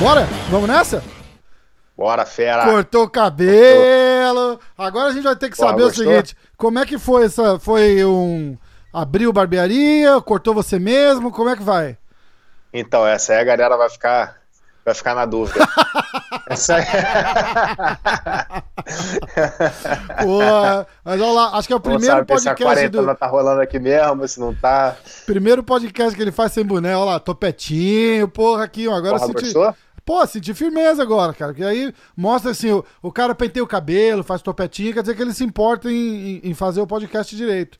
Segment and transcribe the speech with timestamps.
[0.00, 0.26] Bora?
[0.48, 1.02] Vamos nessa?
[1.96, 2.64] Bora, fera.
[2.64, 4.60] Cortou o cabelo.
[4.78, 6.06] Agora a gente vai ter que saber gostou?
[6.06, 7.58] o seguinte: como é que foi essa.
[7.58, 8.56] Foi um.
[8.92, 10.20] Abriu barbearia?
[10.20, 11.32] Cortou você mesmo?
[11.32, 11.98] Como é que vai?
[12.72, 14.37] Então, essa aí a galera vai ficar,
[14.88, 15.66] vai ficar na dúvida.
[16.48, 16.84] essa aí...
[20.22, 20.38] Pô,
[21.04, 23.18] mas olha lá, acho que é o primeiro sabe se a podcast quarentena do.
[23.18, 24.96] tá rolando aqui mesmo, se não tá.
[25.26, 26.96] Primeiro podcast que ele faz sem boné.
[26.96, 28.94] Olha lá, topetinho, porra, aqui, ó.
[28.94, 29.42] Agora Porra, senti.
[29.44, 29.74] gostou?
[30.04, 31.52] Pô, senti firmeza agora, cara.
[31.52, 35.22] Que aí mostra assim: o, o cara penteia o cabelo, faz topetinho, quer dizer que
[35.22, 37.78] ele se importa em- em fazer o podcast direito.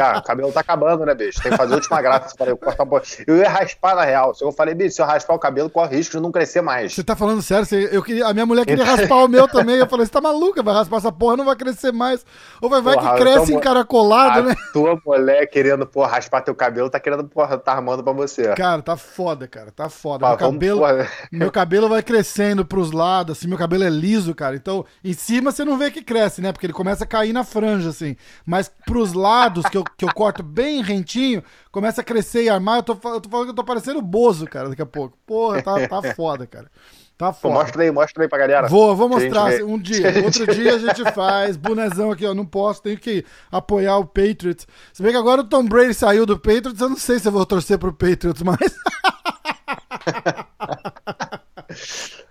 [0.00, 1.40] Ah, o cabelo tá acabando, né, bicho?
[1.42, 2.34] Tem que fazer a última graça.
[2.36, 4.32] Falei, eu, cortar um eu ia raspar na real.
[4.40, 6.94] Eu falei, bicho, se eu raspar o cabelo, corre risco de não crescer mais.
[6.94, 7.64] Você tá falando sério?
[7.66, 9.76] Você- eu queria, a minha mulher queria raspar o meu também.
[9.76, 10.62] Eu falei, você tá maluca?
[10.62, 12.24] Vai raspar essa porra, não vai crescer mais.
[12.60, 14.54] Ou vai, vai Porra, que cresce então, encaracolado, a né?
[14.72, 18.54] tua mulher querendo, porra, raspar teu cabelo, tá querendo, porra, tá armando pra você.
[18.54, 19.70] Cara, tá foda, cara.
[19.70, 20.20] Tá foda.
[20.20, 21.08] Pá, meu, cabelo, porra.
[21.30, 24.56] meu cabelo vai crescendo pros lados, assim, meu cabelo é liso, cara.
[24.56, 26.52] Então, em cima você não vê que cresce, né?
[26.52, 28.16] Porque ele começa a cair na franja, assim.
[28.44, 29.37] Mas pros lados,
[29.70, 32.78] que eu, que eu corto bem rentinho, começa a crescer e armar.
[32.78, 35.16] Eu tô, eu tô falando que eu tô parecendo o Bozo, cara, daqui a pouco.
[35.26, 36.70] Porra, tá, tá foda, cara.
[37.18, 37.54] Tá foda.
[37.54, 38.68] mostra aí, mostra aí pra galera.
[38.68, 39.64] Vou, vou gente mostrar vê.
[39.64, 40.06] um dia.
[40.24, 41.56] Outro dia a gente faz.
[41.56, 42.32] Bonezão aqui, ó.
[42.32, 44.68] Não posso, tenho que apoiar o Patriots.
[44.92, 47.32] Se bem que agora o Tom Brady saiu do Patriots, eu não sei se eu
[47.32, 48.72] vou torcer pro Patriots mais.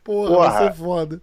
[0.05, 0.49] Porra, Porra.
[0.51, 1.21] vai ser foda.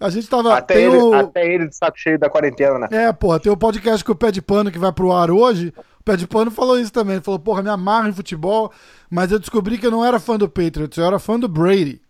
[0.00, 0.56] A gente tava.
[0.56, 2.88] Até ele, o- até ele de saco cheio da quarentena, né?
[2.90, 5.74] É, porra, tem o podcast com o Pé de Pano que vai pro ar hoje.
[6.00, 7.16] O Pé de Pano falou isso também.
[7.16, 8.72] Ele falou, porra, me amarro em futebol,
[9.10, 12.00] mas eu descobri que eu não era fã do Patriots, eu era fã do Brady.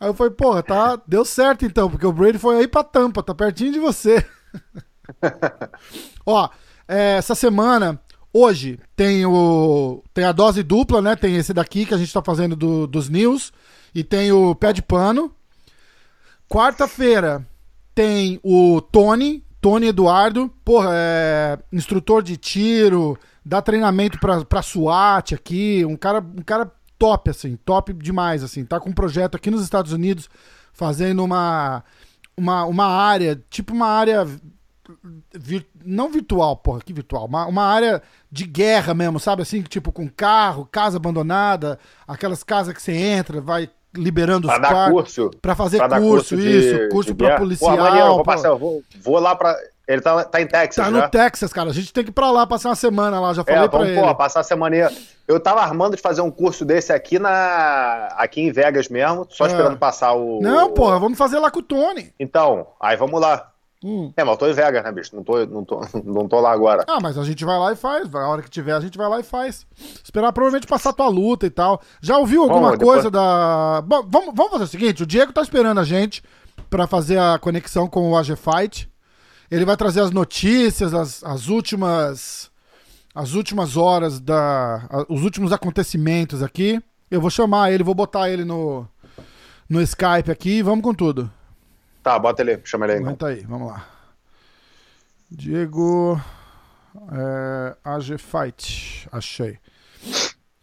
[0.00, 3.22] Aí eu falei, porra, tá, deu certo então, porque o Brady foi aí pra tampa,
[3.22, 4.26] tá pertinho de você.
[6.26, 6.48] Ó,
[6.88, 8.00] é, essa semana,
[8.32, 10.02] hoje, tem o.
[10.12, 11.16] Tem a dose dupla, né?
[11.16, 13.52] Tem esse daqui que a gente tá fazendo do- dos news.
[13.94, 15.32] E tem o pé de pano.
[16.48, 17.46] Quarta-feira
[17.94, 25.34] tem o Tony, Tony Eduardo, porra, é instrutor de tiro, dá treinamento pra, pra SWAT
[25.34, 29.50] aqui, um cara, um cara top, assim, top demais, assim, tá com um projeto aqui
[29.50, 30.28] nos Estados Unidos,
[30.72, 31.82] fazendo uma,
[32.36, 34.26] uma, uma área, tipo uma área,
[35.34, 39.90] vir- não virtual, porra, que virtual, uma, uma área de guerra mesmo, sabe, assim, tipo
[39.90, 44.92] com carro, casa abandonada, aquelas casas que você entra, vai liberando os Pra dar quartos.
[44.92, 45.30] curso.
[45.42, 47.38] Pra fazer Pra dar curso, de- isso, curso de pra guerra.
[47.40, 47.76] policial.
[47.76, 49.56] Pô, eu vou pra- passar, vou, vou lá pra.
[49.88, 51.70] Ele tá, tá em Texas, Tá no Texas, cara.
[51.70, 53.78] A gente tem que ir pra lá passar uma semana lá, já falei É, pra
[53.78, 54.00] vamos, ele.
[54.02, 54.90] pô, passar a semana.
[55.28, 59.44] Eu tava armando de fazer um curso desse aqui na aqui em Vegas mesmo, só
[59.44, 59.48] É.
[59.48, 60.40] esperando passar o.
[60.42, 62.12] Não, porra, vamos fazer lá com o Tony.
[62.18, 63.48] Então, aí vamos lá.
[63.84, 64.12] Hum.
[64.16, 65.14] É, mas eu tô em Vegas, né, bicho?
[65.14, 66.84] Não tô, não tô, não tô lá agora.
[66.88, 68.12] Ah, mas a gente vai lá e faz.
[68.14, 69.66] A hora que tiver, a gente vai lá e faz.
[70.02, 71.80] Esperar provavelmente passar tua luta e tal.
[72.00, 73.82] Já ouviu alguma Vamos, depois- coisa da.
[73.86, 76.22] Bom, vamos, vamos fazer o seguinte: o Diego tá esperando a gente
[76.70, 78.90] pra fazer a conexão com o AG Fight.
[79.50, 82.50] Ele vai trazer as notícias, as, as últimas.
[83.14, 84.86] As últimas horas da.
[84.90, 86.82] a- os últimos acontecimentos aqui.
[87.10, 88.86] Eu vou chamar ele, vou botar ele no.
[89.68, 91.30] No Skype aqui e vamos com tudo.
[92.06, 92.98] Tá, bota ele, chama ele aí.
[93.00, 93.08] Então.
[93.08, 93.84] Aguenta aí, vamos lá.
[95.28, 96.20] Diego.
[97.12, 99.08] É, AG Fight.
[99.10, 99.58] Achei.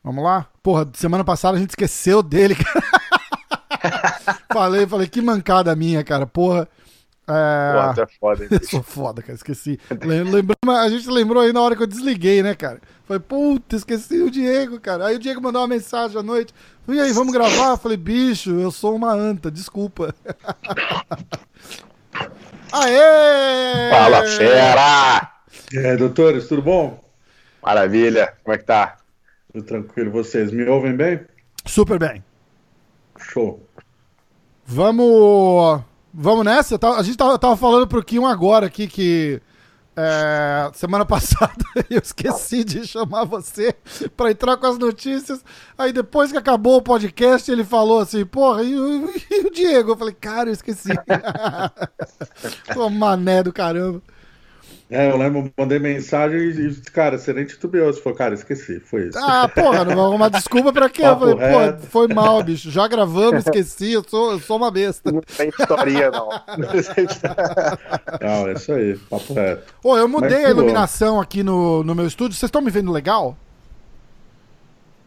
[0.02, 0.48] Vamos lá?
[0.64, 4.38] Porra, semana passada a gente esqueceu dele, cara.
[4.54, 6.26] falei, falei, que mancada minha, cara.
[6.26, 6.66] Porra.
[7.28, 7.94] É...
[7.94, 9.78] Pô, é foda, hein, sou foda, cara, esqueci.
[10.02, 12.80] Lem- Lembrou, a gente lembrou aí na hora que eu desliguei, né, cara?
[13.06, 15.08] Falei, puta, esqueci o Diego, cara.
[15.08, 16.54] Aí o Diego mandou uma mensagem à noite.
[16.88, 17.72] E aí, vamos gravar?
[17.72, 20.16] Eu falei, bicho, eu sou uma anta, desculpa.
[22.72, 23.90] Aê!
[23.92, 25.32] Fala, fera!
[25.72, 27.04] E aí, doutores, tudo bom?
[27.62, 28.98] Maravilha, como é que tá?
[29.52, 31.22] Tudo tranquilo, vocês me ouvem bem?
[31.66, 32.24] Super bem.
[33.18, 33.62] Show.
[34.66, 35.82] Vamos.
[36.14, 36.80] Vamos nessa?
[36.98, 39.42] A gente tava, tava falando pro Kim agora aqui que.
[39.96, 43.76] É, semana passada eu esqueci de chamar você
[44.16, 45.44] pra entrar com as notícias.
[45.78, 49.92] Aí depois que acabou o podcast, ele falou assim: Porra, e o, e o Diego?
[49.92, 50.90] Eu falei: Cara, eu esqueci.
[52.74, 54.02] Pô, mané do caramba.
[54.94, 57.92] É, eu lembro, mandei mensagem e, e, cara, você nem titubeou.
[57.92, 59.18] Você falou, cara, esqueci, foi isso.
[59.18, 61.02] Ah, porra, não arrumar desculpa pra quê?
[61.04, 62.70] Eu falei: Pô, foi mal, bicho.
[62.70, 63.94] Já gravamos, esqueci.
[63.94, 65.12] Eu sou, eu sou uma besta.
[65.12, 66.30] Não tem historinha, não.
[68.22, 69.74] Não, é isso aí, papo reto.
[69.84, 70.60] Ô, eu mudei Mas a bom.
[70.60, 72.38] iluminação aqui no, no meu estúdio.
[72.38, 73.36] Vocês estão me vendo legal?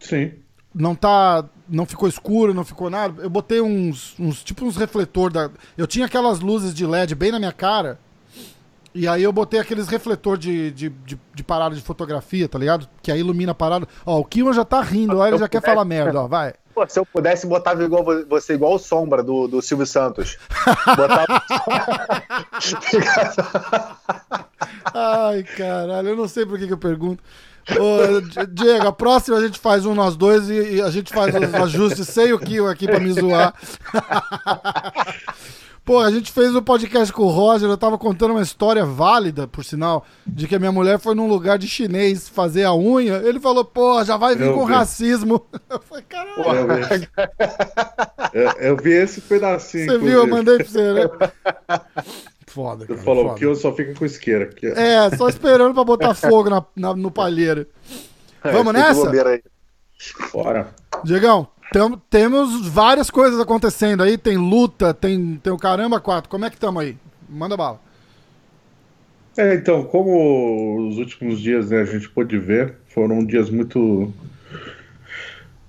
[0.01, 0.33] Sim.
[0.75, 1.45] não tá.
[1.69, 3.23] Não ficou escuro, não ficou nada.
[3.23, 4.15] Eu botei uns.
[4.19, 5.51] uns tipo uns refletor da.
[5.77, 7.99] Eu tinha aquelas luzes de LED bem na minha cara.
[8.97, 12.89] E aí eu botei aqueles refletor de, de, de, de parada de fotografia, tá ligado?
[13.03, 13.87] Que aí ilumina a parada.
[14.07, 16.55] Ó, o Kiwan já tá rindo, ó, ele já quer falar merda, ó, vai.
[16.75, 20.39] Pô, se eu pudesse botar igual você igual o Sombra do, do Silvio Santos.
[20.97, 21.27] Botar...
[24.95, 27.23] Ai, caralho, eu não sei por que, que eu pergunto.
[27.71, 31.35] Ô, Diego, a próxima a gente faz um nós dois e, e a gente faz
[31.35, 33.53] os ajustes sem o Kiwan aqui pra me zoar.
[35.87, 38.85] Pô, a gente fez o um podcast com o Roger, eu tava contando uma história
[38.85, 42.75] válida, por sinal, de que a minha mulher foi num lugar de chinês fazer a
[42.75, 43.19] unha.
[43.19, 44.73] Ele falou, pô, já vai vir eu com vi.
[44.73, 45.47] racismo.
[45.71, 47.09] Eu falei, caralho.
[48.33, 49.87] Eu, eu, eu, vi esse pedacinho.
[49.87, 50.19] Você viu?
[50.19, 51.09] Eu mandei pra você, né?
[52.49, 53.01] Foda, cara.
[53.01, 53.39] falou foda.
[53.39, 54.47] que eu só fico com isqueira.
[54.47, 54.67] Aqui.
[54.67, 57.67] É, só esperando pra botar fogo na, na no palheiro.
[58.43, 59.13] É, Vamos nessa?
[60.33, 60.75] Bora.
[61.05, 64.17] Diegão, tem, temos várias coisas acontecendo aí.
[64.17, 66.31] Tem luta, tem, tem o caramba quatro.
[66.31, 66.97] Como é que estamos aí?
[67.29, 67.81] Manda bala.
[69.37, 74.13] É, então, como os últimos dias né, a gente pôde ver, foram dias muito.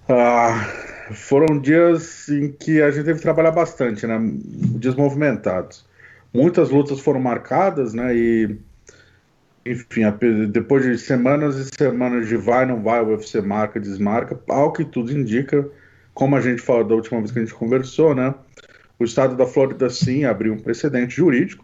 [0.08, 0.66] Ah,
[1.12, 4.18] foram dias em que a gente teve que trabalhar bastante, né?
[4.80, 5.86] Dias movimentados.
[6.34, 8.16] Muitas lutas foram marcadas, né?
[8.16, 8.58] E
[9.66, 10.04] enfim,
[10.50, 14.86] depois de semanas e semanas de vai, não vai, o UFC marca, desmarca, ao que
[14.86, 15.68] tudo indica,
[16.18, 18.34] como a gente falou da última vez que a gente conversou, né?
[18.98, 21.64] O estado da Flórida sim abriu um precedente jurídico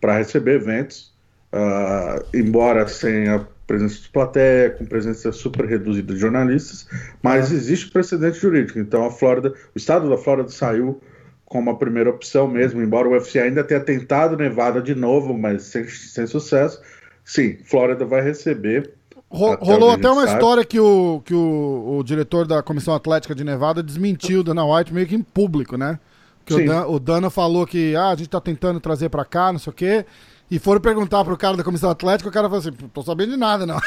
[0.00, 1.12] para receber eventos,
[1.52, 6.88] uh, embora sem a presença de plateia, com presença super reduzida de jornalistas,
[7.20, 7.56] mas é.
[7.56, 8.78] existe precedente jurídico.
[8.78, 11.00] Então a Flórida, o estado da Flórida saiu
[11.44, 15.64] como a primeira opção mesmo, embora o UFC ainda tenha tentado Nevada de novo, mas
[15.64, 16.80] sem, sem sucesso.
[17.24, 18.92] Sim, Flórida vai receber
[19.36, 20.34] rolou até uma sabe.
[20.34, 24.92] história que, o, que o, o, diretor da Comissão Atlética de Nevada desmentiu Dana White
[24.92, 25.98] meio que em público, né?
[26.44, 29.52] Que o, Dan, o Dana falou que ah, a gente tá tentando trazer para cá,
[29.52, 30.06] não sei o quê.
[30.48, 33.36] E foram perguntar pro cara da Comissão Atlética, o cara falou assim, tô sabendo de
[33.36, 33.78] nada, não.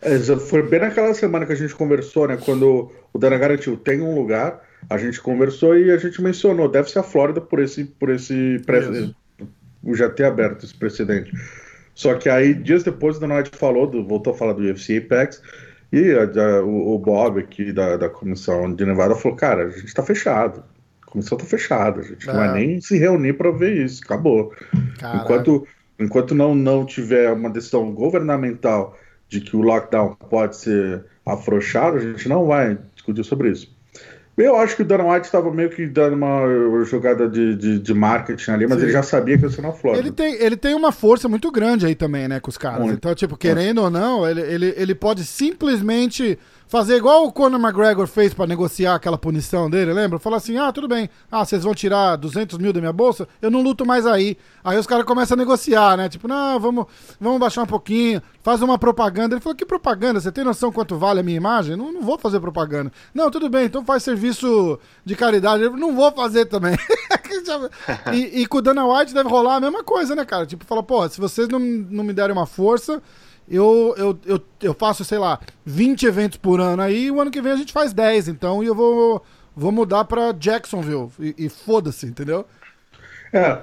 [0.00, 2.38] É, foi bem naquela semana que a gente conversou, né?
[2.42, 6.90] Quando o Dana garantiu, tem um lugar, a gente conversou e a gente mencionou, deve
[6.90, 9.14] ser a Flórida por esse, por esse pre...
[9.94, 11.30] já ter aberto esse precedente.
[11.98, 15.42] Só que aí, dias depois, o Donald falou, do, voltou a falar do UFC Apex,
[15.92, 19.70] e a, a, o, o, Bob aqui da, da comissão de Nevada falou, cara, a
[19.70, 20.62] gente tá fechado.
[21.02, 22.32] A comissão tá fechada, a gente é.
[22.32, 24.54] não vai nem se reunir para ver isso, acabou.
[25.12, 25.66] Enquanto,
[25.98, 28.96] enquanto não, não tiver uma decisão governamental
[29.28, 33.76] de que o lockdown pode ser afrouxado, a gente não vai discutir sobre isso.
[34.38, 37.94] Eu acho que o Dana White estava meio que dando uma jogada de, de, de
[37.94, 38.84] marketing ali, mas Sim.
[38.84, 40.02] ele já sabia que ia ser na Flórida.
[40.02, 42.80] Ele tem, ele tem uma força muito grande aí também, né, com os caras.
[42.80, 42.94] Muito.
[42.94, 43.96] Então, tipo, querendo muito.
[43.96, 46.38] ou não, ele, ele, ele pode simplesmente
[46.68, 50.18] fazer igual o Conor McGregor fez para negociar aquela punição dele, lembra?
[50.18, 53.50] Falar assim: ah, tudo bem, ah, vocês vão tirar 200 mil da minha bolsa, eu
[53.50, 54.36] não luto mais aí.
[54.62, 56.08] Aí os caras começam a negociar, né?
[56.08, 56.86] Tipo, não, vamos,
[57.18, 59.34] vamos baixar um pouquinho, faz uma propaganda.
[59.34, 60.20] Ele falou: que propaganda?
[60.20, 61.74] Você tem noção quanto vale a minha imagem?
[61.74, 62.92] Não, não vou fazer propaganda.
[63.14, 65.62] Não, tudo bem, então faz serviço de caridade.
[65.62, 66.76] Eu não vou fazer também.
[68.12, 70.44] e, e com o Dana White deve rolar a mesma coisa, né, cara?
[70.44, 73.02] Tipo, fala, pô, se vocês não, não me derem uma força
[73.50, 77.30] eu, eu, eu, eu faço, sei lá, 20 eventos por ano aí, e o ano
[77.30, 79.22] que vem a gente faz 10, então, e eu vou,
[79.56, 82.44] vou mudar pra Jacksonville, e, e foda-se, entendeu?
[83.32, 83.58] É,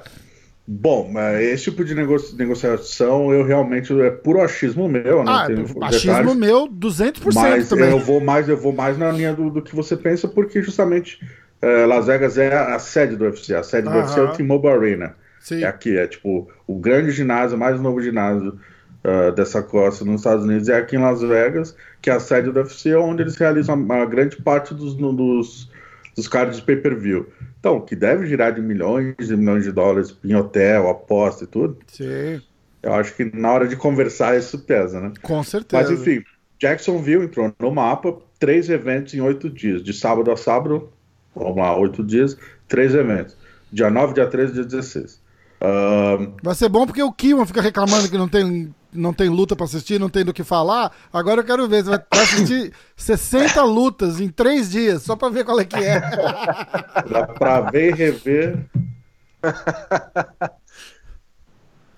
[0.68, 5.32] bom, esse tipo de negoci negociação eu realmente, é puro achismo meu, né?
[5.32, 7.90] Ah, achismo detalhes, meu 200% mas também.
[7.90, 11.20] Eu vou mais, eu vou mais na linha do, do que você pensa, porque justamente
[11.62, 14.34] é, Las Vegas é a, a, sede do UFC, a sede do UFC é o
[14.34, 15.16] T-Mobile Arena.
[15.40, 15.64] Sim.
[15.64, 18.60] É aqui, é tipo o grande ginásio, mais novo ginásio
[19.06, 22.52] uh, dessa costa nos Estados Unidos é aqui em Las Vegas, que é a sede
[22.52, 25.72] do UFC, onde eles realizam a, a grande parte dos, dos,
[26.16, 27.28] dos cards de pay-per-view.
[27.60, 31.78] Então, que deve girar de milhões e milhões de dólares em hotel, aposta e tudo.
[31.88, 32.42] Sim.
[32.82, 35.14] Eu acho que na hora de conversar isso pesa, né?
[35.22, 35.82] Com certeza.
[35.82, 36.24] Mas enfim,
[36.60, 40.90] Jacksonville entrou no mapa, três eventos em oito dias, de sábado a sábado,
[41.36, 43.36] vamos lá, oito dias, três eventos.
[43.72, 45.22] Dia 9, dia 13 dia 16.
[45.60, 46.34] Uh...
[46.44, 49.66] Vai ser bom porque o Kiwan fica reclamando que não tem não tem luta para
[49.66, 50.92] assistir, não tem do que falar.
[51.12, 55.44] Agora eu quero ver, você vai assistir 60 lutas em 3 dias, só para ver
[55.46, 56.00] qual é que é.
[57.10, 58.66] Dá pra ver e rever.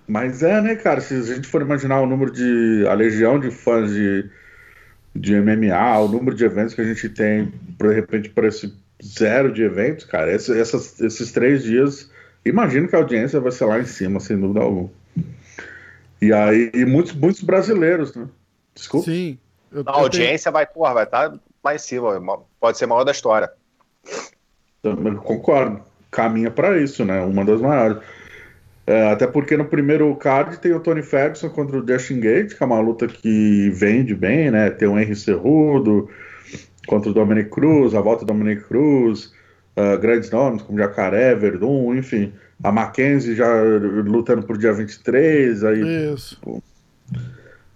[0.06, 1.00] Mas é, né, cara?
[1.00, 2.86] Se a gente for imaginar o número de.
[2.88, 4.28] a legião de fãs de,
[5.14, 8.74] de MMA, o número de eventos que a gente tem, de repente, para esse
[9.04, 12.10] zero de eventos, cara, esse, essas, esses três dias,
[12.44, 14.90] imagino que a audiência vai ser lá em cima, sem dúvida alguma.
[16.20, 18.28] E aí, muitos, muitos brasileiros, né?
[18.74, 19.10] Desculpa.
[19.10, 19.38] Sim.
[19.70, 20.52] Eu, a audiência tenho...
[20.52, 22.20] vai, porra, vai estar tá lá em cima.
[22.60, 23.50] Pode ser a maior da história.
[24.82, 25.80] Também concordo.
[26.10, 27.20] Caminha para isso, né?
[27.20, 27.98] Uma das maiores.
[28.86, 32.62] É, até porque no primeiro card tem o Tony Ferguson contra o Justin Gate, que
[32.62, 34.70] é uma luta que vende bem, né?
[34.70, 36.08] Tem o Henry Cerrudo
[36.86, 39.30] contra o Dominic Cruz, a volta do Dominic Cruz,
[39.76, 42.32] uh, grandes nomes como Jacaré, Verdun, enfim.
[42.62, 43.48] A Mackenzie já
[44.04, 46.12] lutando por dia 23, aí.
[46.12, 46.38] Isso.
[46.40, 46.60] Pô,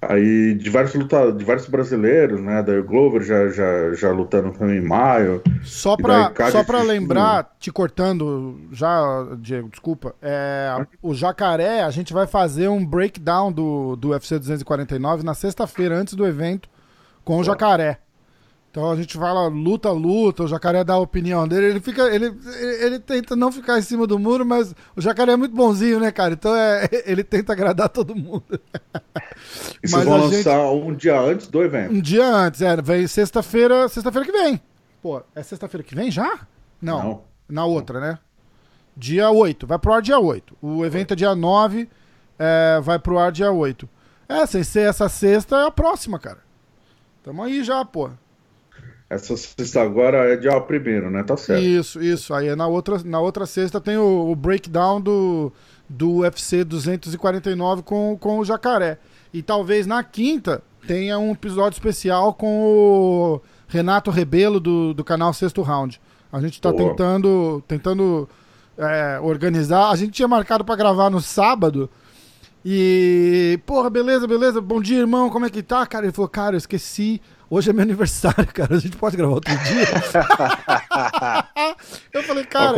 [0.08, 2.60] Aí diversos lutadores, diversos brasileiros, né?
[2.60, 5.40] Da Glover já, já, já lutando também em maio.
[5.62, 9.00] Só pra, só pra lembrar, te cortando já,
[9.38, 10.12] Diego, desculpa.
[10.20, 15.94] É, o Jacaré, a gente vai fazer um breakdown do, do UFC 249 na sexta-feira,
[15.94, 16.68] antes do evento,
[17.24, 18.00] com o Jacaré.
[18.72, 22.04] Então a gente fala luta, luta, o jacaré dá a opinião dele, ele fica.
[22.04, 22.34] Ele,
[22.80, 26.10] ele tenta não ficar em cima do muro, mas o jacaré é muito bonzinho, né,
[26.10, 26.32] cara?
[26.32, 28.58] Então é, ele tenta agradar todo mundo.
[29.82, 31.92] E vocês vão lançar gente, um dia antes do evento?
[31.92, 32.80] Um dia antes, é.
[32.80, 33.90] Vem sexta-feira.
[33.90, 34.58] Sexta-feira que vem.
[35.02, 36.46] Pô, é sexta-feira que vem já?
[36.80, 37.02] Não.
[37.02, 37.22] não.
[37.46, 38.18] Na outra, né?
[38.96, 39.66] Dia 8.
[39.66, 40.56] Vai pro ar dia 8.
[40.62, 41.90] O evento é dia 9,
[42.38, 43.86] é, vai pro ar dia 8.
[44.26, 46.38] É, sem ser essa sexta, é a próxima, cara.
[47.22, 48.10] Tamo aí já, pô.
[49.12, 51.22] Essa sexta agora é dia primeiro, né?
[51.22, 51.62] Tá certo.
[51.62, 52.32] Isso, isso.
[52.32, 55.52] Aí na outra, na outra sexta tem o, o breakdown do,
[55.86, 58.96] do UFC 249 com, com o Jacaré.
[59.30, 65.34] E talvez na quinta tenha um episódio especial com o Renato Rebelo do, do canal
[65.34, 66.00] Sexto Round.
[66.32, 66.88] A gente tá Boa.
[66.88, 68.26] tentando, tentando
[68.78, 69.90] é, organizar.
[69.90, 71.90] A gente tinha marcado para gravar no sábado.
[72.64, 74.58] E, porra, beleza, beleza.
[74.58, 75.28] Bom dia, irmão.
[75.28, 75.86] Como é que tá?
[75.86, 77.20] Cara, ele falou, cara, eu esqueci
[77.54, 78.76] Hoje é meu aniversário, cara.
[78.76, 79.84] A gente pode gravar outro dia?
[82.10, 82.74] eu falei, cara,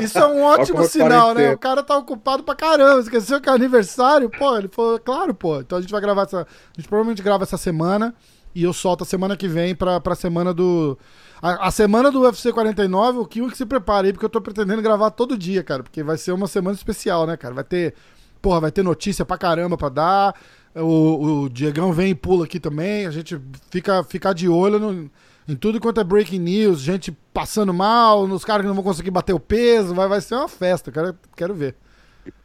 [0.00, 1.52] isso é um ótimo sinal, né?
[1.52, 3.02] O cara tá ocupado pra caramba.
[3.02, 4.30] Esqueceu que é aniversário?
[4.30, 5.60] Pô, ele falou, claro, pô.
[5.60, 6.40] Então a gente vai gravar essa.
[6.40, 6.46] A
[6.78, 8.14] gente provavelmente grava essa semana.
[8.54, 10.98] E eu solto a semana que vem pra, pra semana do.
[11.42, 14.40] A, a semana do UFC 49, o que que se prepare aí, porque eu tô
[14.40, 15.82] pretendendo gravar todo dia, cara.
[15.82, 17.52] Porque vai ser uma semana especial, né, cara?
[17.52, 17.92] Vai ter.
[18.40, 20.34] Porra, vai ter notícia pra caramba pra dar.
[20.76, 23.06] O, o Diegão vem e pula aqui também.
[23.06, 23.40] A gente
[23.70, 25.10] fica, fica de olho no,
[25.48, 29.10] em tudo quanto é breaking news, gente passando mal, nos caras que não vão conseguir
[29.10, 29.94] bater o peso.
[29.94, 31.74] Vai, vai ser uma festa, quero, quero ver.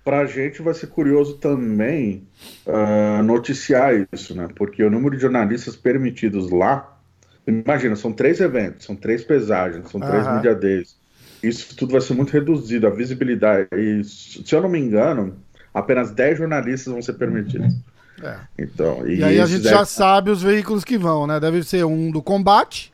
[0.04, 2.28] Pra gente vai ser curioso também
[2.68, 4.48] uh, noticiar isso, né?
[4.56, 6.98] Porque o número de jornalistas permitidos lá,
[7.48, 10.96] imagina, são três eventos, são três pesagens, são três media days.
[11.42, 13.68] Isso tudo vai ser muito reduzido, a visibilidade.
[13.76, 15.36] E, se eu não me engano,
[15.74, 17.74] apenas 10 jornalistas vão ser permitidos.
[18.24, 18.38] É.
[18.58, 19.76] Então, e, e aí a gente deve...
[19.76, 21.40] já sabe os veículos que vão, né?
[21.40, 22.92] Deve ser um do combate.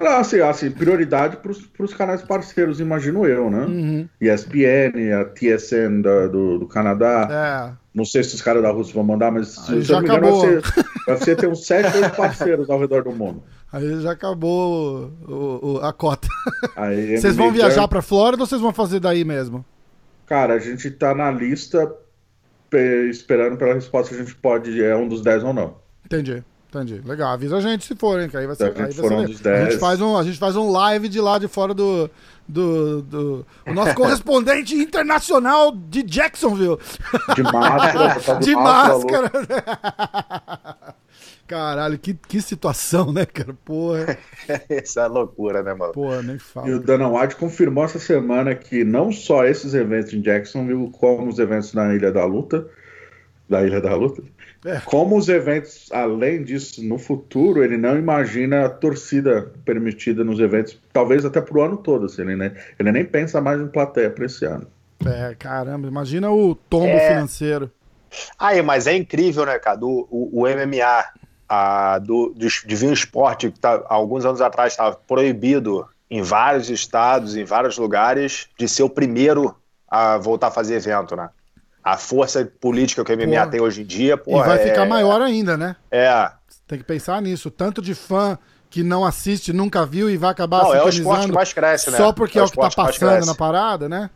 [0.00, 3.64] Ah, assim, assim prioridade para os canais parceiros, imagino eu, né?
[3.64, 4.08] Uhum.
[4.20, 7.28] ESPN, a TSN da, do, do Canadá.
[7.74, 7.88] É.
[7.92, 10.08] Não sei se os caras da Rússia vão mandar, mas se, se eu não me
[10.08, 10.62] engano, vai ser,
[11.06, 13.42] vai ser ter uns sete oito parceiros ao redor do mundo.
[13.72, 16.28] Aí já acabou o, o, a cota.
[16.76, 19.64] Aí, vocês vão viajar para Flórida ou vocês vão fazer daí mesmo?
[20.26, 21.90] Cara, a gente tá na lista
[23.10, 25.76] esperando pela resposta a gente pode, é um dos 10 ou não.
[26.04, 26.42] Entendi.
[26.68, 27.00] Entendi.
[27.02, 27.32] Legal.
[27.32, 28.64] Avisa a gente se for, que aí vai ser.
[28.64, 29.60] Aí vai ser um dos 10.
[29.60, 32.10] A gente, faz um, a gente faz um live de lá de fora do.
[32.46, 36.78] Do, do o nosso correspondente internacional de Jacksonville.
[37.34, 38.20] De máscara.
[38.24, 39.30] Tá de, de máscara.
[41.48, 43.56] Caralho, que, que situação, né, cara?
[43.64, 44.18] Porra.
[44.68, 45.94] Essa é loucura, né, mano?
[45.94, 46.68] Porra, nem fala.
[46.68, 51.26] E o Dana White confirmou essa semana que não só esses eventos em Jacksonville, como
[51.26, 52.68] os eventos na Ilha da Luta,
[53.48, 54.22] da Ilha da Luta,
[54.62, 54.78] é.
[54.84, 60.78] como os eventos, além disso, no futuro, ele não imagina a torcida permitida nos eventos,
[60.92, 62.52] talvez até pro ano todo, assim, ele, né?
[62.78, 64.66] ele nem pensa mais em plateia pra esse ano.
[65.06, 67.08] É, caramba, imagina o tombo é...
[67.08, 67.70] financeiro.
[68.38, 69.78] Aí, mas é incrível, né, cara?
[69.82, 71.04] O, o, o MMA
[71.48, 76.68] a, do, do, de vinho esporte, que tá, alguns anos atrás estava proibido em vários
[76.68, 79.54] estados, em vários lugares, de ser o primeiro
[79.88, 81.30] a voltar a fazer evento, né?
[81.82, 84.68] A força política que o MMA tem hoje em dia, pô, E vai é...
[84.68, 85.76] ficar maior ainda, né?
[85.90, 86.30] É.
[86.66, 87.50] Tem que pensar nisso.
[87.50, 88.38] Tanto de fã
[88.68, 91.90] que não assiste, nunca viu e vai acabar não, é o esporte que mais cresce,
[91.90, 91.96] né?
[91.96, 94.10] Só porque é, é o que tá passando na parada, né?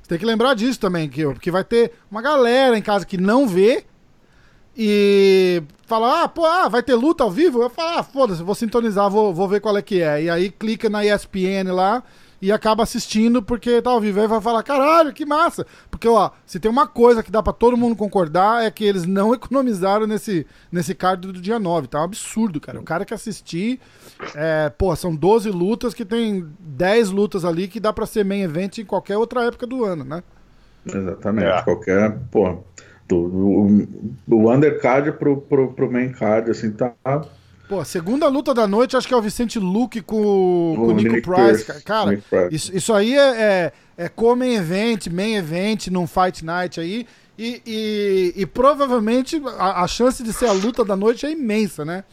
[0.00, 3.18] Você tem que lembrar disso também, que, porque vai ter uma galera em casa que
[3.18, 3.84] não vê
[4.80, 7.60] e fala, ah, pô, ah, vai ter luta ao vivo?
[7.60, 10.22] Eu falo, ah, foda-se, vou sintonizar, vou, vou ver qual é que é.
[10.22, 12.00] E aí clica na ESPN lá
[12.40, 14.20] e acaba assistindo porque tá ao vivo.
[14.20, 15.66] Aí vai falar, caralho, que massa.
[15.90, 19.04] Porque, ó, se tem uma coisa que dá para todo mundo concordar é que eles
[19.04, 21.88] não economizaram nesse, nesse card do dia 9.
[21.88, 22.78] Tá um absurdo, cara.
[22.78, 23.80] O cara que assistir,
[24.36, 28.42] é, pô, são 12 lutas que tem 10 lutas ali que dá para ser main
[28.42, 30.22] event em qualquer outra época do ano, né?
[30.86, 31.62] Exatamente, é.
[31.62, 32.64] qualquer, pô, do,
[33.16, 33.86] o,
[34.28, 36.92] o undercard pro, pro, pro main card, assim, tá.
[37.68, 41.14] Pô, segunda luta da noite, acho que é o Vicente Luke com, com o Nico
[41.14, 41.64] Nick Price.
[41.64, 41.82] Price.
[41.84, 42.54] Cara, Nick Price.
[42.54, 43.72] isso, isso aí é, é,
[44.04, 47.06] é como event, main event num Fight Night aí.
[47.38, 51.84] E, e, e provavelmente a, a chance de ser a luta da noite é imensa,
[51.84, 52.04] né?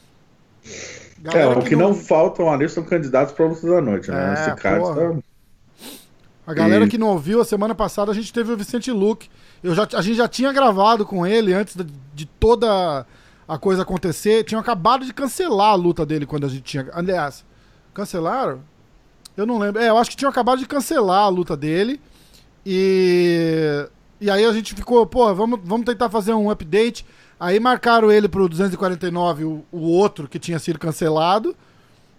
[1.23, 4.29] É, Galera o que não faltam ali são candidatos para a luta da noite, né?
[4.29, 5.15] É, Esse cara tá...
[6.45, 9.29] A galera E- que não ouviu, a semana passada a gente teve o Vicente Luke.
[9.63, 13.05] Eu já, a gente já tinha gravado com ele antes de, de toda
[13.47, 14.43] a coisa acontecer.
[14.43, 16.87] Tinham acabado de cancelar a luta dele quando a gente tinha.
[16.93, 17.45] Aliás,
[17.93, 18.61] cancelaram?
[19.35, 19.81] Eu não lembro.
[19.81, 21.99] É, eu acho que tinham acabado de cancelar a luta dele.
[22.65, 23.87] E.
[24.19, 27.05] E aí a gente ficou, pô, vamos, vamos tentar fazer um update.
[27.37, 31.55] Aí marcaram ele pro 249, o, o outro que tinha sido cancelado.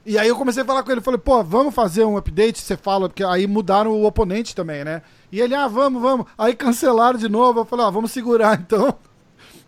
[0.06, 2.76] E aí eu comecei a falar com ele, falei, pô, vamos fazer um update, você
[2.76, 5.02] fala, porque aí mudaram o oponente também, né?
[5.32, 6.26] E ele, ah, vamos, vamos.
[6.38, 8.94] Aí cancelaram de novo, eu falei, ah, vamos segurar então.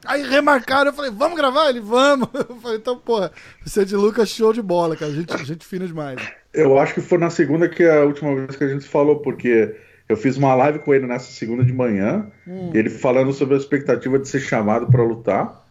[0.07, 1.69] Aí remarcaram, eu falei, vamos gravar?
[1.69, 2.29] Ele, vamos.
[2.49, 3.33] Eu falei, então, porra,
[3.65, 6.21] Vicente Lucas, show de bola, cara, gente, gente fina demais.
[6.55, 9.17] Eu acho que foi na segunda que é a última vez que a gente falou,
[9.17, 9.75] porque
[10.09, 12.71] eu fiz uma live com ele nessa segunda de manhã, Hum.
[12.73, 15.68] ele falando sobre a expectativa de ser chamado para lutar.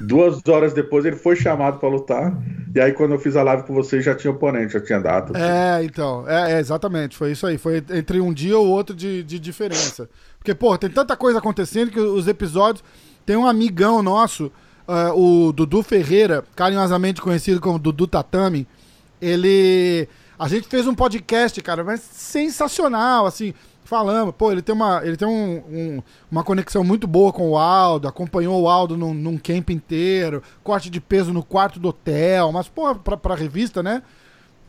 [0.00, 2.36] Duas horas depois ele foi chamado para lutar,
[2.74, 5.32] e aí quando eu fiz a live com vocês já tinha oponente, já tinha data.
[5.38, 7.56] É, então, é, é, exatamente, foi isso aí.
[7.56, 10.08] Foi entre um dia ou outro de, de diferença.
[10.38, 12.82] Porque, pô, tem tanta coisa acontecendo que os episódios.
[13.26, 14.50] Tem um amigão nosso,
[14.88, 18.66] ah, o Dudu Ferreira, carinhosamente conhecido como Dudu Tatami.
[19.20, 20.08] Ele.
[20.38, 23.52] A gente fez um podcast, cara, mas sensacional, assim.
[23.90, 27.58] Falamos, pô, ele tem uma, ele tem um- um- uma conexão muito boa com o
[27.58, 32.52] Aldo, acompanhou o Aldo num, num camp inteiro, corte de peso no quarto do hotel,
[32.52, 34.00] mas, pô, pra, pra revista, né?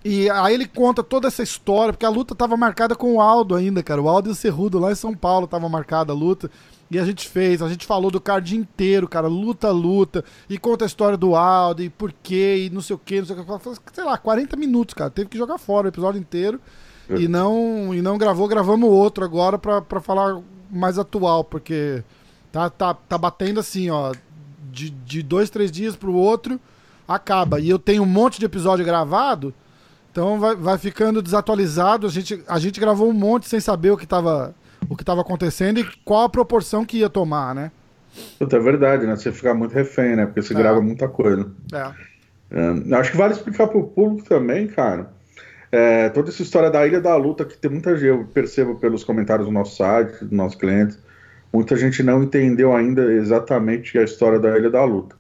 [0.04, 3.54] E aí ele conta toda essa história, porque a luta tava marcada com o Aldo
[3.54, 4.02] ainda, cara.
[4.02, 6.50] O Aldo e o Cerrudo lá em São Paulo tava marcada a luta.
[6.90, 10.84] E a gente fez, a gente falou do card inteiro, cara, luta, luta, e conta
[10.84, 13.46] a história do Aldo, e por quê, e não sei o quê, não sei o
[13.46, 13.94] que.
[13.94, 15.12] Sei lá, 40 minutos, cara.
[15.12, 16.60] Teve que jogar fora o episódio inteiro.
[17.20, 20.40] E não, e não gravou, gravamos outro agora pra, pra falar
[20.70, 22.04] mais atual, porque
[22.52, 24.14] tá, tá, tá batendo assim, ó,
[24.72, 26.60] de, de dois, três dias pro outro,
[27.08, 27.60] acaba.
[27.60, 29.54] E eu tenho um monte de episódio gravado,
[30.12, 32.08] então vai, vai ficando desatualizado.
[32.08, 34.54] A gente, a gente gravou um monte sem saber o que tava,
[34.90, 37.72] o que tava acontecendo e qual a proporção que ia tomar, né?
[38.38, 39.16] Puta, é verdade, né?
[39.16, 40.26] Você fica muito refém, né?
[40.26, 40.58] Porque você É.
[40.58, 41.50] grava muita coisa.
[41.74, 41.92] É.
[42.54, 45.14] É, acho que vale explicar pro público também, cara.
[45.72, 49.04] É, toda essa história da Ilha da Luta, que tem muita gente, eu percebo pelos
[49.04, 51.00] comentários do nosso site, dos nossos clientes,
[51.52, 55.16] muita gente não entendeu ainda exatamente a história da Ilha da Luta.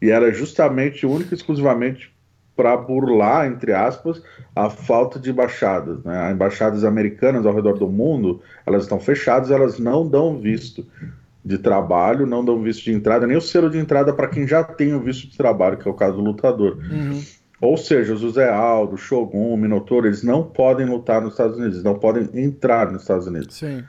[0.00, 2.12] E era justamente, única e exclusivamente,
[2.56, 4.22] para burlar, entre aspas,
[4.54, 6.02] a falta de embaixadas.
[6.02, 6.16] Né?
[6.28, 10.86] As embaixadas americanas ao redor do mundo, elas estão fechadas, elas não dão visto
[11.44, 14.62] de trabalho, não dão visto de entrada, nem o selo de entrada para quem já
[14.62, 16.78] tem o visto de trabalho, que é o caso do lutador.
[16.90, 17.22] Uhum.
[17.62, 21.74] Ou seja, o José Aldo, o Shogun, Minotauro, eles não podem lutar nos Estados Unidos,
[21.76, 23.56] eles não podem entrar nos Estados Unidos.
[23.56, 23.84] Sim.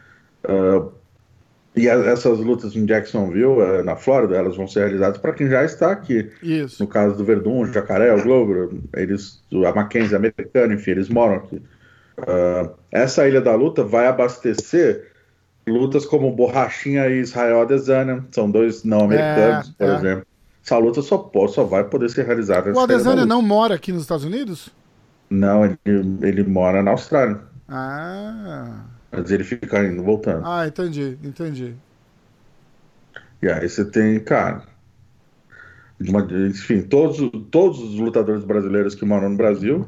[1.76, 5.50] E a- essas lutas em Jacksonville, eh, na Flórida, elas vão ser realizadas para quem
[5.50, 6.30] já está aqui.
[6.44, 6.84] Isso.
[6.84, 11.36] No caso do Verdun, o Jacaré, o Glover, eles, a Mackenzie americana, enfim, eles moram
[11.38, 11.60] aqui.
[12.28, 15.12] Ah, essa Ilha da Luta vai abastecer
[15.66, 19.96] lutas como Borrachinha e Israel Adesanya, são dois não americanos, por é.
[19.96, 20.26] exemplo.
[20.63, 24.04] Essa luta só, po- só vai poder ser realizada O Adesanya não mora aqui nos
[24.04, 24.69] Estados Unidos?
[25.30, 25.78] Não, ele,
[26.21, 27.41] ele mora na Austrália.
[27.67, 28.86] Ah.
[29.12, 30.45] Mas ele fica indo, voltando.
[30.45, 31.76] Ah, entendi, entendi.
[33.41, 34.63] E aí você tem, cara.
[35.99, 37.17] uma- enfim, todos,
[37.52, 39.88] todos os lutadores brasileiros que moram no Brasil,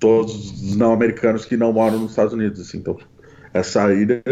[0.00, 2.60] todos os não americanos que não moram nos Estados Unidos.
[2.60, 2.98] Assim, então,
[3.52, 4.22] essa ilha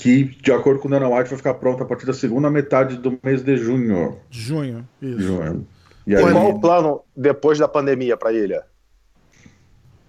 [0.00, 2.96] que, de acordo com o Dana White, vai ficar pronta a partir da segunda metade
[2.96, 4.16] do mês de junho.
[4.30, 5.20] Junho, De isso.
[5.20, 5.66] junho.
[6.06, 8.64] E aí, Qual o plano depois da pandemia para a ilha?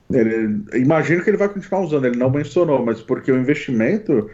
[0.10, 4.30] ele, imagino que ele vai continuar usando, ele não mencionou, mas porque o investimento.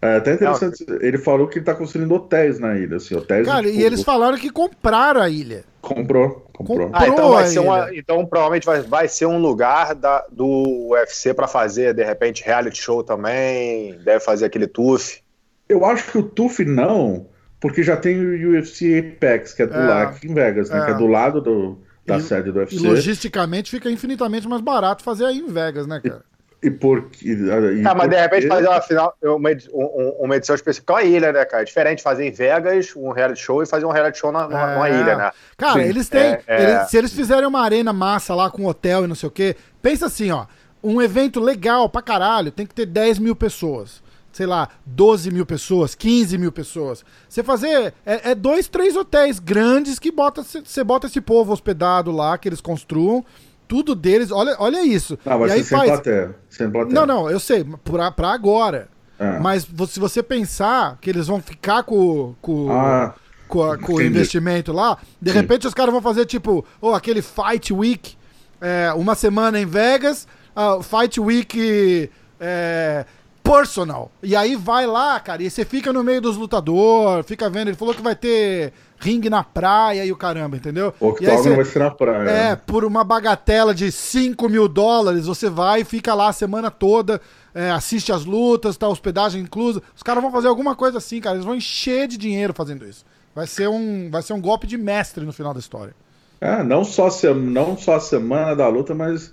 [0.00, 0.84] É até interessante.
[1.00, 3.46] Ele falou que ele está construindo hotéis na ilha, assim, hotéis.
[3.46, 5.64] Cara, e eles falaram que compraram a ilha.
[5.84, 6.88] Comprou, comprou.
[6.88, 10.88] Com- Ah, então vai ser uma, então provavelmente vai, vai ser um lugar da, do
[10.90, 15.20] UFC para fazer de repente reality show também, deve fazer aquele TUF.
[15.68, 17.26] Eu acho que o TUF não,
[17.60, 19.86] porque já tem o UFC Apex, que é do É.
[19.86, 20.80] lado aqui em Vegas, né?
[20.80, 20.84] É.
[20.86, 22.86] Que é do lado do, da E- sede do E UFC.
[22.86, 26.22] logisticamente fica infinitamente mais barato fazer aí em Vegas, né, cara?
[26.64, 27.28] E porque.
[27.28, 30.98] e Ah, mas de repente fazer uma, final, uma, um- um- uma edição específica com
[30.98, 31.62] a ilha, né, cara?
[31.62, 34.74] É diferente fazer em Vegas um reality show e fazer um reality show na, numa,
[34.74, 35.00] numa É.
[35.00, 35.30] ilha, né?
[35.58, 36.20] Cara, Sim, eles têm.
[36.22, 36.62] é, é.
[36.62, 39.54] eles- se eles fizerem uma arena massa lá com hotel e não sei o quê,
[39.82, 40.46] pensa assim, ó.
[40.82, 44.02] Um evento legal pra caralho tem que ter 10 mil pessoas.
[44.32, 47.04] sei lá, 12 mil pessoas, 15 mil pessoas.
[47.28, 47.94] Você fazer.
[48.04, 52.48] É, é dois, três hotéis grandes que bota, você bota esse povo hospedado lá, que
[52.48, 53.24] eles construam.
[53.66, 55.18] Tudo deles, olha, olha isso.
[55.24, 55.90] Não, vai e aí ser sem faz.
[55.90, 56.36] plateia.
[56.50, 56.94] Sem plateia.
[56.94, 58.88] Não, não, eu sei, pra, pra agora.
[59.18, 59.38] É.
[59.38, 63.14] Mas se você pensar que eles vão ficar com, com, Ah,
[63.48, 65.36] com, a- com o investimento lá, de Sim.
[65.38, 68.16] repente os caras vão fazer tipo, oh, aquele Fight Week,
[68.60, 73.04] é, uma semana em Vegas, ah, Fight Week é,
[73.42, 74.10] personal.
[74.22, 77.68] E aí vai lá, cara, e você fica no meio dos lutadores, fica vendo.
[77.68, 78.72] Ele falou que vai ter
[79.04, 80.92] ringue na praia e o caramba, entendeu?
[80.98, 82.28] o octógono você- vai ser na praia.
[82.30, 86.70] é, por uma bagatela de 5 mil dólares, você vai e fica lá a semana
[86.70, 87.20] toda,
[87.54, 89.82] é, assiste as lutas, tá hospedagem inclusa.
[89.94, 91.36] Os caras vão fazer alguma coisa assim, cara.
[91.36, 93.04] Eles vão encher de dinheiro fazendo isso.
[93.34, 95.94] Vai ser um, vai ser um golpe de mestre no final da história.
[96.40, 99.32] É, não só, se- não só a semana da luta, mas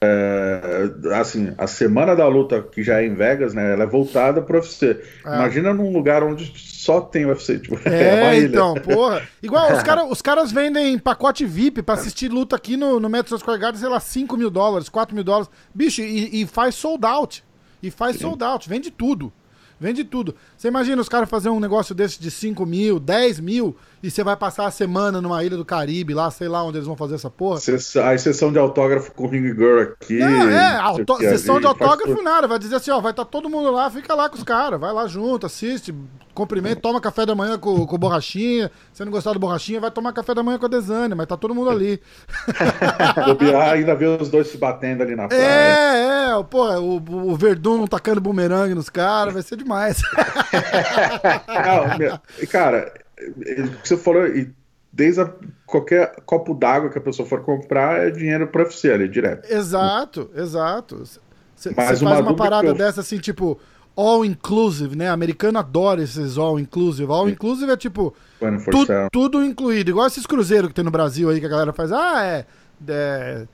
[0.00, 3.72] é, assim, a semana da luta que já é em Vegas, né?
[3.72, 5.00] Ela é voltada para UFC.
[5.24, 8.46] Imagina num lugar onde só tem UFC, tipo, É, ilha.
[8.46, 9.22] então, porra.
[9.42, 13.38] Igual os, cara, os caras vendem pacote VIP pra assistir luta aqui no, no Madison
[13.38, 15.50] Square Garden, sei lá, 5 mil dólares, 4 mil dólares.
[15.74, 17.44] Bicho, e, e faz sold out.
[17.82, 19.32] E faz sold out, vende tudo.
[19.78, 20.36] Vende tudo.
[20.56, 24.24] Você imagina os caras fazer um negócio desse de 5 mil, 10 mil, e você
[24.24, 27.14] vai passar a semana numa ilha do Caribe, lá, sei lá onde eles vão fazer
[27.14, 27.58] essa porra.
[27.58, 30.18] A sessão de autógrafo com o Ring Girl aqui.
[30.18, 32.22] Não, é, auto- sessão de faz autógrafo tudo.
[32.22, 32.48] nada.
[32.48, 34.92] Vai dizer assim, ó, vai estar todo mundo lá, fica lá com os caras, vai
[34.92, 35.94] lá junto, assiste,
[36.34, 38.70] cumprimenta, toma café da manhã com, com borrachinha.
[38.92, 41.36] Se não gostar do borrachinha, vai tomar café da manhã com a Desane, mas tá
[41.36, 42.00] todo mundo ali.
[43.26, 45.42] Bobear, ainda ver os dois se batendo ali na praia.
[45.42, 50.00] É, é, pô, o, o Verdun tacando bumerangue nos caras, vai ser demais.
[51.48, 53.01] Não, cara, é,
[53.82, 54.50] você falou, e
[54.92, 55.32] desde a-
[55.66, 59.50] qualquer copo d'água que a pessoa for comprar é dinheiro para UFC ali, direto.
[59.52, 61.02] exato, exato.
[61.56, 63.58] Você faz uma uma parada eu- dessa assim, tipo,
[63.96, 65.08] all inclusive, né?
[65.08, 67.10] Americano adora esses all inclusive.
[67.10, 68.14] All inclusive é tipo.
[68.70, 69.90] Tu- tudo incluído.
[69.90, 72.44] Igual esses cruzeiros que tem no Brasil aí, que a galera faz, ah, é,
[72.88, 73.46] é,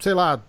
[0.00, 0.40] sei lá,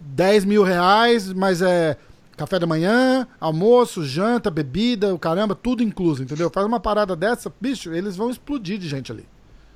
[0.00, 1.96] 10 mil reais, mas é
[2.36, 6.50] café da manhã, almoço, janta, bebida, o caramba, tudo incluso, entendeu?
[6.50, 9.24] Faz uma parada dessa, bicho, eles vão explodir de gente ali.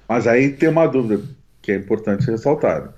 [0.08, 1.22] Mas aí tem uma dúvida
[1.60, 2.94] que é importante ser ressaltada.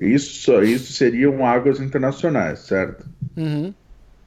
[0.00, 3.06] Isso, isso seriam águas internacionais, certo?
[3.36, 3.72] Uhum.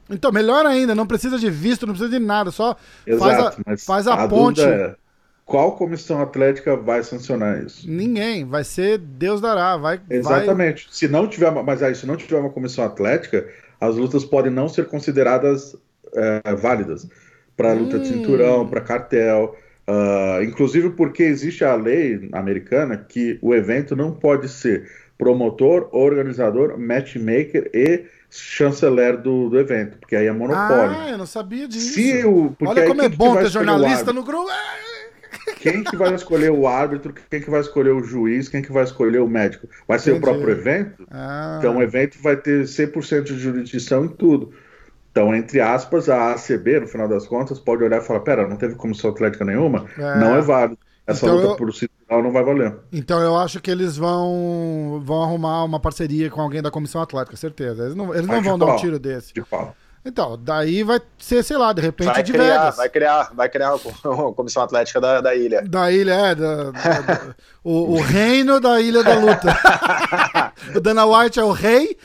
[0.09, 2.77] Então, melhor ainda, não precisa de visto, não precisa de nada, só
[3.17, 4.61] faz Exato, a, mas faz a, a ponte.
[4.61, 4.95] é,
[5.43, 7.89] qual comissão atlética vai sancionar isso?
[7.89, 9.97] Ninguém, vai ser Deus dará, vai.
[9.97, 10.17] vai...
[10.17, 10.87] Exatamente.
[10.91, 13.47] Se não tiver, mas aí se não tiver uma comissão atlética,
[13.79, 15.75] as lutas podem não ser consideradas
[16.13, 17.07] é, válidas
[17.55, 18.13] para luta de Hum.
[18.13, 19.55] cinturão, para cartel,
[19.87, 26.77] ah, inclusive porque existe a lei americana que o evento não pode ser promotor, organizador,
[26.77, 30.97] matchmaker e chanceler do, do evento, porque aí é monopólio.
[30.97, 31.93] Ah, eu não sabia disso.
[31.93, 34.49] Se o, Olha como é bom ter jornalista no grupo.
[35.59, 38.83] Quem que vai escolher o árbitro, quem que vai escolher o juiz, quem que vai
[38.83, 39.67] escolher o médico?
[39.87, 40.25] Vai ser Entendi.
[40.25, 41.07] o próprio evento?
[41.11, 44.51] Ah, Então o evento vai ter 100% de jurisdição em tudo.
[45.11, 48.57] Então, entre aspas, a ACB, no final das contas, pode olhar e falar: pera, não
[48.57, 49.85] teve comissão atlética nenhuma?
[49.97, 50.19] É.
[50.19, 50.77] Não é válido.
[51.07, 52.75] Essa Então luta eu- por cinturão não vai valer.
[52.91, 57.37] Então eu acho que eles vão, vão arrumar uma parceria com alguém da comissão atlética,
[57.37, 57.83] certeza.
[57.83, 58.79] Eles não, eles não vão dar um qual?
[58.79, 59.33] tiro desse.
[59.33, 59.75] De pau.
[60.07, 62.75] Então, daí vai ser, sei lá, de repente Vai de criar, Vegas.
[62.77, 63.79] vai criar, vai criar a
[64.35, 65.63] comissão atlética da, da ilha.
[65.63, 69.57] Da ilha, é, da, da- o, o reino da ilha da luta.
[70.77, 71.97] o Dana White é o rei.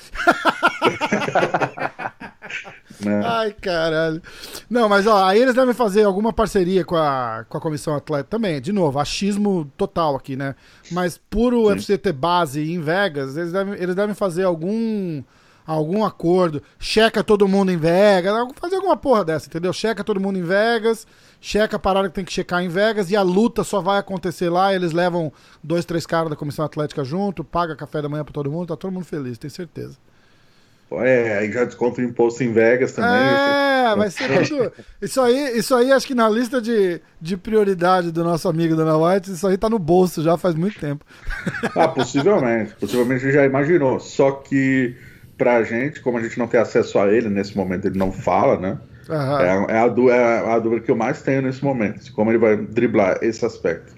[3.04, 3.22] Né?
[3.24, 4.20] Ai, caralho.
[4.68, 8.28] Não, mas ó, aí eles devem fazer alguma parceria com a, com a comissão atleta
[8.28, 8.60] também.
[8.60, 10.54] De novo, achismo total aqui, né?
[10.90, 15.22] Mas por o UFC ter base em Vegas, eles devem, eles devem fazer algum
[15.74, 16.62] algum acordo.
[16.78, 19.72] Checa todo mundo em Vegas, fazer alguma porra dessa, entendeu?
[19.72, 21.06] Checa todo mundo em Vegas,
[21.40, 24.48] checa a parada que tem que checar em Vegas e a luta só vai acontecer
[24.50, 24.74] lá.
[24.74, 28.50] Eles levam dois, três caras da comissão atlética junto, paga café da manhã pra todo
[28.50, 29.96] mundo, tá todo mundo feliz, tenho certeza.
[30.92, 33.10] É, aí já desconta o imposto em Vegas também.
[33.12, 34.72] É, vai ser tudo.
[35.00, 38.98] Isso aí, isso aí acho que na lista de, de prioridade do nosso amigo Dana
[38.98, 41.04] White, isso aí tá no bolso já faz muito tempo.
[41.76, 42.74] Ah, possivelmente.
[42.74, 44.00] Possivelmente já imaginou.
[44.00, 44.96] Só que
[45.40, 48.58] pra gente, como a gente não tem acesso a ele nesse momento, ele não fala,
[48.58, 48.78] né?
[49.08, 49.40] Aham.
[49.40, 52.12] É, é a, é a dúvida que eu mais tenho nesse momento.
[52.12, 53.94] Como ele vai driblar esse aspecto.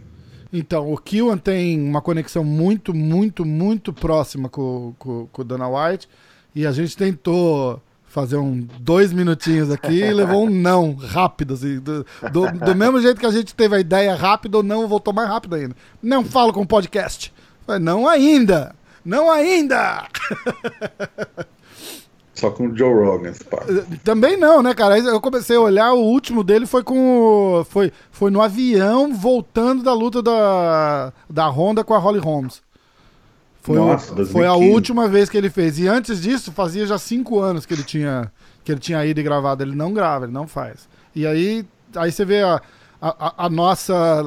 [0.52, 5.66] Então, o Killian tem uma conexão muito, muito, muito próxima com, com, com o Dana
[5.68, 6.08] White.
[6.54, 11.54] E a gente tentou fazer um dois minutinhos aqui e levou um não rápido.
[11.54, 14.86] Assim, do, do, do mesmo jeito que a gente teve a ideia rápida, o não
[14.86, 15.74] voltou mais rápido ainda.
[16.00, 17.34] Não falo com o podcast.
[17.66, 18.76] Falei, não ainda!
[19.04, 20.06] Não ainda!
[22.34, 23.62] Só com o Joe Rogan, pá.
[24.02, 24.98] Também não, né, cara?
[24.98, 27.60] Eu comecei a olhar, o último dele foi com.
[27.60, 32.62] o- Foi, foi no avião voltando da luta da, da Honda com a Holly Holmes.
[33.60, 34.72] Foi, o- Nossa, foi a 2015.
[34.72, 35.78] última vez que ele fez.
[35.78, 38.32] E antes disso, fazia já cinco anos que ele tinha,
[38.64, 39.62] que ele tinha ido e gravado.
[39.62, 40.88] Ele não grava, ele não faz.
[41.14, 42.60] E aí, aí você vê a,
[43.00, 44.24] a, a nossa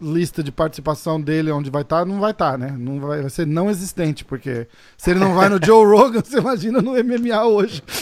[0.00, 2.74] lista de participação dele, onde vai estar, não vai estar, né?
[2.78, 6.38] Não vai, vai ser não existente, porque se ele não vai no Joe Rogan, você
[6.38, 7.82] imagina no MMA hoje.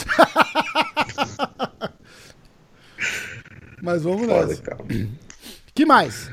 [3.81, 4.61] Mas vamos Foda, nessa.
[4.61, 4.83] cara.
[5.73, 6.31] que mais?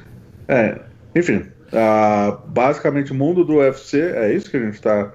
[0.48, 0.81] É,
[1.14, 5.12] enfim, ah, basicamente o mundo do UFC é isso que a gente está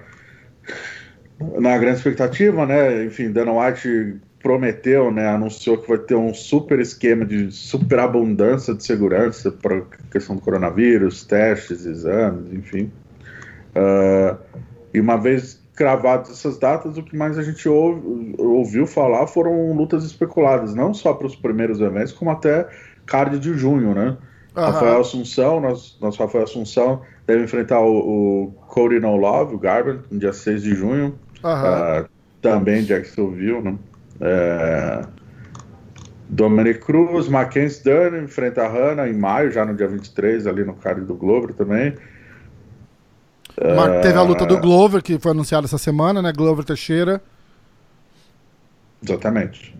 [1.58, 3.04] na grande expectativa, né?
[3.04, 5.28] Enfim, Dana White prometeu, né?
[5.28, 11.24] Anunciou que vai ter um super esquema de superabundância de segurança para questão do coronavírus,
[11.24, 12.90] testes, exames, enfim.
[13.74, 14.36] Ah,
[14.92, 19.72] e uma vez cravadas essas datas, o que mais a gente ouve- ouviu falar foram
[19.72, 22.68] lutas especuladas, não só para os primeiros eventos, como até
[23.06, 24.16] card de junho, né?
[24.56, 24.72] Aham.
[24.72, 30.02] Rafael Assunção, nosso, nosso Rafael Assunção deve enfrentar o, o Cody No Love, o Garbrandt,
[30.10, 31.14] no dia 6 de junho.
[31.44, 31.68] Aham.
[32.04, 32.04] Ah,
[32.42, 33.76] também Jacksonville, né?
[34.20, 35.02] É,
[36.28, 40.74] Dominic Cruz, Mackenzie Dunn enfrenta a Hannah em maio, já no dia 23, ali no
[40.74, 41.94] card do Glover também.
[43.76, 46.32] Mar- Teve a luta do Glover, que foi anunciada essa semana, né?
[46.32, 47.20] Glover Teixeira.
[49.02, 49.76] Exatamente.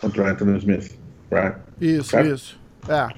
[0.00, 0.98] Contra o Anthony Smith.
[1.30, 1.56] Right?
[1.80, 2.34] Isso, Certo?
[2.34, 2.60] isso.
[2.88, 3.08] É.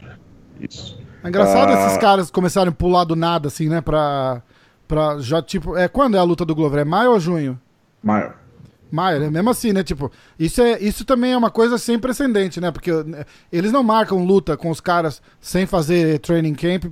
[0.60, 1.00] Isso.
[1.22, 1.86] É engraçado Ah.
[1.86, 3.80] esses caras começarem a pular do nada, assim, né?
[3.80, 4.42] Pra,
[4.88, 5.76] pra já, tipo...
[5.76, 6.80] É, quando é a luta do Glover?
[6.80, 7.58] É maio ou junho?
[8.02, 8.32] Maio.
[8.92, 9.30] Maio, né?
[9.30, 9.82] Mesmo assim, né?
[9.82, 12.70] Tipo, isso, é, isso também é uma coisa sem precedente, né?
[12.70, 16.84] Porque né, eles não marcam luta com os caras sem fazer training camp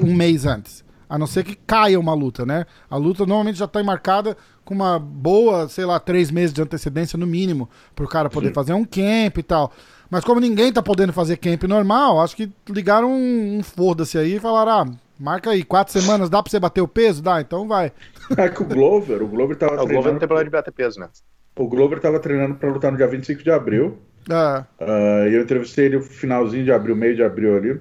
[0.00, 0.84] um mês antes.
[1.08, 2.64] A não ser que caia uma luta, né?
[2.90, 7.16] A luta normalmente já tá marcada com uma boa, sei lá, três meses de antecedência
[7.16, 9.72] no mínimo, pro cara poder fazer um camp e tal.
[10.10, 14.36] Mas como ninguém tá podendo fazer camp normal, acho que ligaram um, um foda-se aí
[14.36, 17.22] e falaram, ah, marca aí, quatro semanas, dá pra você bater o peso?
[17.22, 17.92] Dá, então vai.
[18.36, 20.18] É que o Glover, o Glover tava É, o Glover não treinando.
[20.18, 21.08] tem problema de bater peso, né?
[21.58, 23.98] O Glover tava treinando para lutar no dia 25 de abril.
[24.28, 27.80] É, Ah, e eu entrevistei ele no finalzinho de abril, meio de abril ali.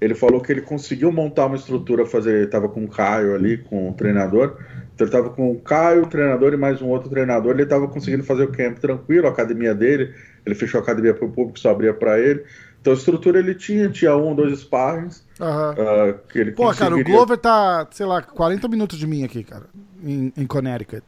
[0.00, 2.34] Ele falou que ele conseguiu montar uma estrutura, fazer.
[2.34, 4.56] Ele tava com o Caio ali, com o treinador.
[4.94, 7.52] Então ele tava com o Caio, o treinador e mais um outro treinador.
[7.54, 10.12] Ele tava conseguindo fazer o camp tranquilo, a academia dele.
[10.44, 12.42] Ele fechou a academia para o público, só abria para ele.
[12.80, 15.24] Então a estrutura ele tinha, tinha um, dois sparrings.
[15.42, 19.24] Ah, que ele Pô, cara, o conseguiria- Glover tá, sei lá, 40 minutos de mim
[19.24, 19.66] aqui, cara,
[20.02, 21.02] em, em Connecticut.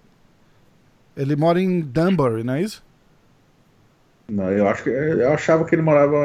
[1.16, 2.82] Ele mora em Danbury, não é isso?
[4.28, 6.16] Não, eu acho que eu achava que ele morava.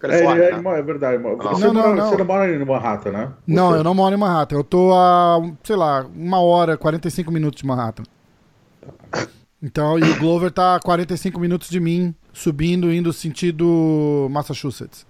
[0.00, 0.62] É, ele- Califórnia, ele né?
[0.62, 1.18] mora- é verdade.
[1.22, 2.08] Você, Não, não, não, mora, não.
[2.10, 3.32] você não mora em Manhattan, né?
[3.46, 4.54] Não, Você- eu não moro em Manhattan.
[4.56, 8.04] Eu tô a, sei lá, uma hora, 45 minutos de Manhattan.
[9.60, 15.04] Então, e o Glover tá a 45 minutos de mim, subindo, indo sentido Massachusetts.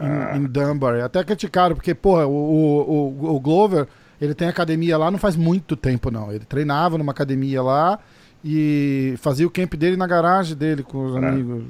[0.00, 1.00] Em, em Danbury.
[1.00, 3.86] Até criticaram, porque, porra, o, o, o, o Glover,
[4.20, 6.30] ele tem academia lá não faz muito tempo, não.
[6.32, 7.98] Ele treinava numa academia lá
[8.44, 11.18] e fazia o camp dele na garagem dele com os É.
[11.18, 11.64] amigos.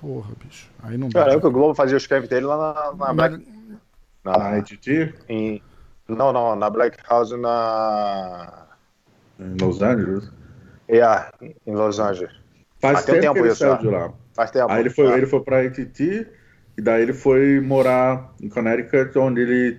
[0.00, 0.68] Porra, bicho.
[0.82, 1.20] Aí não dá.
[1.20, 3.46] Cara, eu que o Globo fazia os camp dele lá na, na Na- Black.
[4.24, 5.62] Na Na, ITT, em,
[6.08, 8.66] não, não, na Black House na.
[9.40, 10.30] em Los Angeles.
[10.90, 11.32] Yeah,
[11.66, 12.32] em Los Angeles.
[12.80, 13.78] Faz Ah, tem tempo, tempo que ele isso saiu já.
[13.78, 14.12] de lá.
[14.34, 14.70] Faz tempo.
[14.70, 16.26] Aí ele foi, Ah, ele foi pra ITT
[16.76, 19.78] e daí ele foi morar em Connecticut, onde ele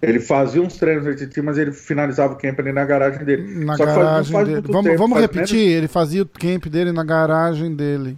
[0.00, 3.64] ele fazia uns treinos no ITT, mas ele finalizava o camp ali na garagem dele.
[3.64, 4.60] Na Só garagem faz dele.
[4.60, 8.16] Vamos, tempo, vamos repetir, ele fazia o camp dele na garagem dele.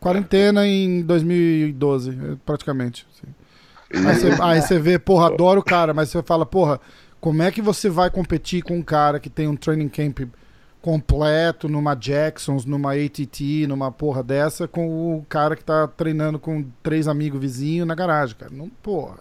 [0.00, 3.06] Quarentena em 2012, eh, praticamente.
[3.12, 4.06] assim.
[4.08, 6.80] Aí você, aí você vê, porra, adoro o cara, mas você fala, porra,
[7.20, 10.20] como é que você vai competir com um cara que tem um training camp
[10.84, 16.62] completo numa Jacksons, numa ATT, numa porra dessa, com o cara que tá treinando com
[16.82, 18.52] três amigos vizinhos na garagem, cara?
[18.54, 19.16] Não, porra.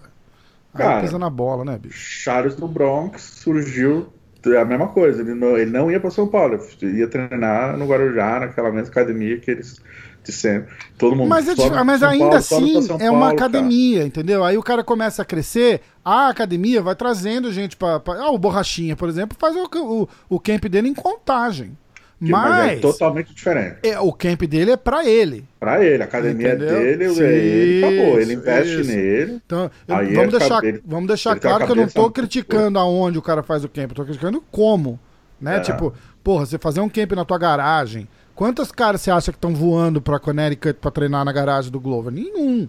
[0.73, 1.97] Aí Cara, pisa na bola, né, bicho?
[1.97, 4.12] Charles do Bronx surgiu
[4.45, 5.21] é a mesma coisa.
[5.21, 8.89] Ele não, ele não ia para São Paulo, ele ia treinar no Guarujá, naquela mesma
[8.89, 9.82] academia que eles
[10.24, 10.74] de sempre.
[10.98, 13.34] Todo mundo Mas, é sobe mas ainda Paulo, assim é uma Paulo, cara.
[13.34, 14.44] academia, entendeu?
[14.44, 18.96] Aí o cara começa a crescer, a academia vai trazendo gente pra- ah, o Borrachinha,
[18.96, 21.78] por exemplo, faz o, o, o camp dele em contagem.
[22.24, 23.80] Que- Mas, é totalmente diferente.
[23.84, 25.44] é, o camp dele é pra ele.
[25.60, 26.70] Pra ele, a academia Entendeu?
[26.80, 28.20] dele, Sim, ele acabou.
[28.22, 28.90] Ele investe isso.
[28.92, 29.42] nele.
[29.46, 33.18] Então, eu- vamos, ele deixar, ele- vamos deixar claro que eu não tô criticando aonde
[33.18, 34.98] o cara faz o camp, eu tô criticando como.
[35.42, 35.58] Né?
[35.58, 35.60] É.
[35.60, 38.08] Tipo, porra, você fazer um camp na tua garagem.
[38.36, 42.12] Quantos caras você acha que estão voando pra Connecticut pra treinar na garagem do Glover?
[42.12, 42.67] Nenhum.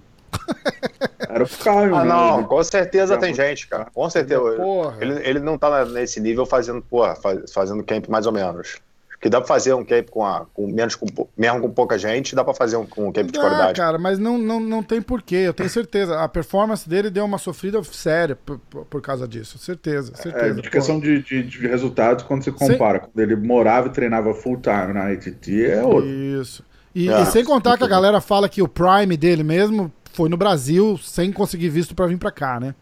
[1.29, 2.09] Era o Caio, Ah, né?
[2.11, 3.87] não, com certeza Já tem gente, cara.
[3.95, 4.41] Com certeza.
[4.57, 4.97] Porra.
[5.01, 8.77] Ele, ele não tá nesse nível fazendo, porra, faz- fazendo camp mais ou menos.
[9.21, 12.35] Que dá pra fazer um camp com, a, com menos, com, mesmo com pouca gente,
[12.35, 13.81] dá pra fazer um, um camp de Dá, qualidade.
[13.81, 15.37] cara, mas não, não, não tem porquê.
[15.37, 16.21] Eu tenho certeza.
[16.21, 19.57] A performance dele deu uma sofrida séria por, por- causa disso.
[19.59, 20.61] Certeza, É, certeza.
[20.61, 24.59] de questão de, de, de resultados, quando você compara, quando ele morava e treinava full
[24.61, 26.07] time na ITT, é outro.
[26.11, 26.63] Isso.
[26.95, 30.29] E, Ah, e sem contar que a galera fala que o Prime dele mesmo foi
[30.29, 32.75] no Brasil sem conseguir visto pra vir pra cá, né?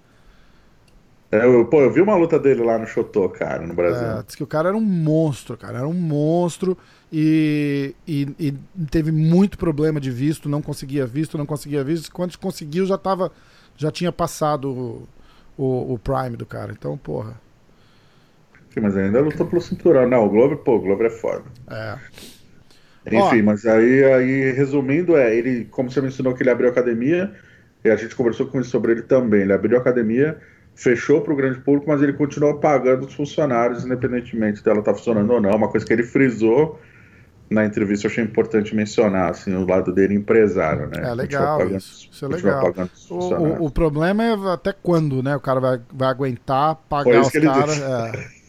[1.33, 4.07] É, eu, pô, eu vi uma luta dele lá no Chotô, cara, no Brasil.
[4.07, 5.79] É, diz que o cara era um monstro, cara.
[5.79, 6.77] Era um monstro
[7.11, 8.53] e, e, e
[8.90, 12.12] teve muito problema de visto, não conseguia visto, não conseguia visto.
[12.12, 13.33] Quando conseguiu, já tava.
[13.75, 15.09] Já tinha passado o,
[15.57, 16.71] o, o Prime do cara.
[16.71, 17.40] Então, porra.
[18.73, 20.07] Sim, mas ainda lutou pelo cinturão.
[20.07, 21.45] Não, o Glover, pô, o Glover é foda.
[21.71, 21.97] É.
[23.07, 23.45] Enfim, Ó.
[23.45, 27.35] mas aí, aí, resumindo, é, ele, como você mencionou que ele abriu academia,
[27.85, 29.40] e a gente conversou com ele sobre ele também.
[29.40, 30.38] Ele abriu academia,
[30.75, 35.31] fechou para o grande público, mas ele continuou pagando os funcionários, independentemente dela estar funcionando
[35.33, 35.51] ou não.
[35.51, 36.81] Uma coisa que ele frisou
[37.51, 40.93] na entrevista, eu achei importante mencionar, assim, o lado dele empresário, né?
[40.95, 42.09] É Continua legal pagando- isso.
[42.11, 42.75] Isso é legal.
[43.11, 45.37] O, o, o problema é até quando, né?
[45.37, 47.81] O cara vai, vai aguentar pagar os caras.
[47.81, 48.43] É.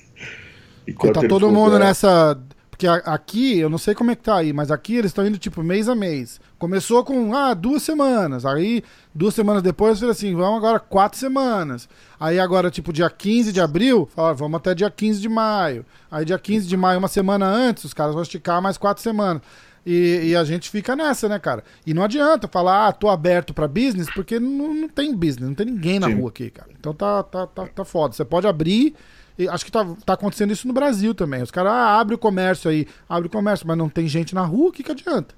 [0.94, 2.38] Porque tá todo mundo é, nessa.
[2.84, 5.26] Porque a- aqui, eu não sei como é que tá aí, mas aqui eles estão
[5.26, 6.40] indo tipo mês a mês.
[6.60, 8.46] Começou com, ah, duas semanas.
[8.46, 8.84] Aí,
[9.16, 11.88] duas semanas depois, fez assim, vamos agora quatro semanas.
[12.20, 15.86] Aí agora, tipo, dia 15 de abril, fala, "Ah, vamos até dia 15 de maio.
[16.12, 19.42] Aí dia 15 de maio, uma semana antes, os caras vão esticar mais quatro semanas.
[19.86, 21.64] E, e a gente fica nessa, né, cara?
[21.86, 25.56] E não adianta falar, ah, tô aberto pra business, porque não, não tem business, não
[25.56, 26.16] tem ninguém na Sim.
[26.16, 26.70] rua aqui, cara.
[26.78, 28.14] Então tá, tá, tá, tá foda.
[28.14, 28.94] Você pode abrir,
[29.38, 31.42] e acho que tá, tá acontecendo isso no Brasil também.
[31.42, 34.44] Os caras, ah, abre o comércio aí, abre o comércio, mas não tem gente na
[34.46, 35.34] rua, o que, que adianta?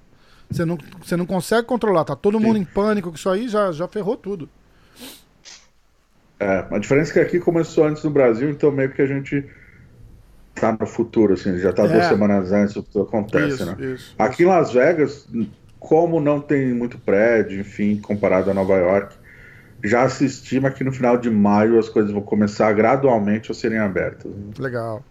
[0.49, 3.71] Você não, você não consegue controlar, tá todo mundo em pânico, que isso aí já,
[3.71, 4.49] já ferrou tudo.
[6.39, 9.45] É, a diferença é que aqui começou antes no Brasil, então meio que a gente
[10.53, 11.87] tá no futuro, assim, já tá É.
[11.87, 13.75] duas semanas antes do que acontece, isso, né?
[13.93, 14.15] isso.
[14.17, 15.27] Aqui em Las Vegas,
[15.79, 19.15] como não tem muito prédio, enfim, comparado a Nova York,
[19.83, 23.79] já se estima que no final de maio as coisas vão começar gradualmente a serem
[23.79, 24.31] abertas.
[24.31, 24.51] né?
[24.57, 25.03] Legal.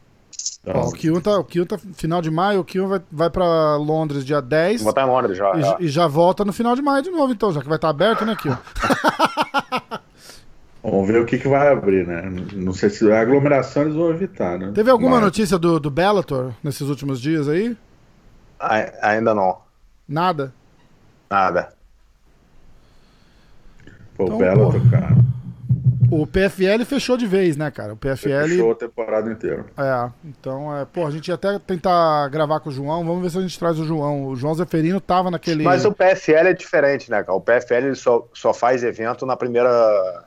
[0.63, 3.77] Então, Ó, o Kion tá, o tá final de maio, o Kion vai, vai pra
[3.77, 5.53] Londres dia 10 Vou estar em Londres já.
[5.57, 5.77] e, é.
[5.81, 8.25] e já volta no final de maio de novo, então, já que vai estar aberto,
[8.25, 8.57] né, Kion?
[10.83, 12.23] Vamos ver o que, que vai abrir, né?
[12.53, 14.71] Não sei se a aglomeração eles vão evitar, né?
[14.75, 17.75] Teve alguma Mas- notícia do, do Bellator nesses últimos dias aí?
[18.61, 19.59] Ai- Ainda não.
[20.07, 20.53] Nada?
[21.31, 21.74] Nada.
[24.17, 25.17] Pô, Então, cara.
[26.11, 27.95] O PFL fechou de vez, né, cara?
[27.95, 28.47] O PFL.
[28.49, 29.65] Fechou a temporada inteira.
[29.77, 33.05] É, então, é, pô, a gente ia até tentar gravar com o João.
[33.05, 34.27] Vamos ver se a gente traz o João.
[34.27, 35.65] O João Zeferino tava naquele.
[35.65, 37.37] Mas o PFL é diferente, né, cara?
[37.37, 40.25] O PFL ele só, só faz evento na primeira.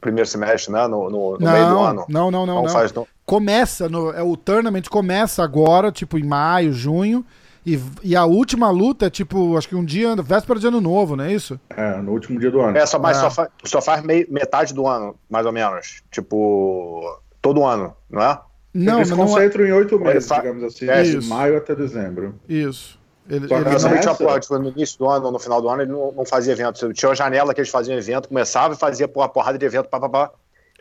[0.00, 0.86] Primeiro semestre, né?
[0.86, 2.06] No, no- no não, meio do ano.
[2.08, 2.70] não, não, não, Não não.
[2.70, 3.06] faz, não.
[3.26, 7.24] Começa no, é o tournament começa agora, tipo em maio, junho,
[7.66, 11.16] e, e a última luta é tipo, acho que um dia, véspera de ano novo,
[11.16, 11.58] não é isso?
[11.70, 12.76] É, no último dia do ano.
[12.76, 13.20] É, só, mas É.
[13.20, 16.02] só, fa- só faz mei- metade do ano, mais ou menos.
[16.10, 18.38] Tipo, todo ano, não é?
[18.72, 21.28] Não, Eles não é concentram em oito meses, fa- digamos assim, É, de isso.
[21.28, 22.34] maio até dezembro.
[22.48, 22.98] isso.
[23.28, 25.82] Ele, Só que ele porra, tipo, no início do ano ou no final do ano,
[25.82, 26.92] ele não, não fazia evento.
[26.92, 30.32] Tinha uma janela que eles faziam evento, começava e fazia porra, porrada de evento, papapá.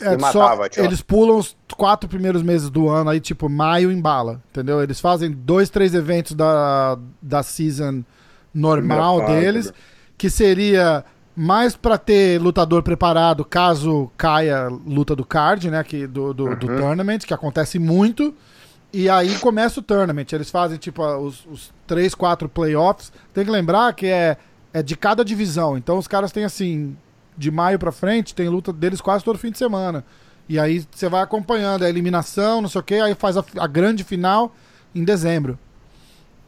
[0.01, 0.83] É, e só- matava, tio.
[0.83, 4.81] eles pulam os quatro primeiros meses do ano, aí tipo maio embala, entendeu?
[4.81, 8.03] Eles fazem dois, três eventos da, da season
[8.53, 9.73] normal Primeira deles, né?
[10.17, 11.03] que seria
[11.35, 16.67] mais pra ter lutador preparado caso caia luta do card, né, que do, do, do
[16.67, 18.33] tournament, que acontece muito.
[18.91, 20.25] E aí começa o tournament.
[20.33, 23.11] Eles fazem tipo os, os três, quatro playoffs.
[23.33, 24.35] Tem que lembrar que é,
[24.73, 25.77] é de cada divisão.
[25.77, 26.97] Então os caras têm assim,
[27.39, 30.03] de maio pra frente, tem luta deles quase todo fim de semana.
[30.47, 33.65] E aí você vai acompanhando a eliminação, não sei o que, aí faz a, a
[33.65, 34.53] grande final
[34.93, 35.57] em dezembro.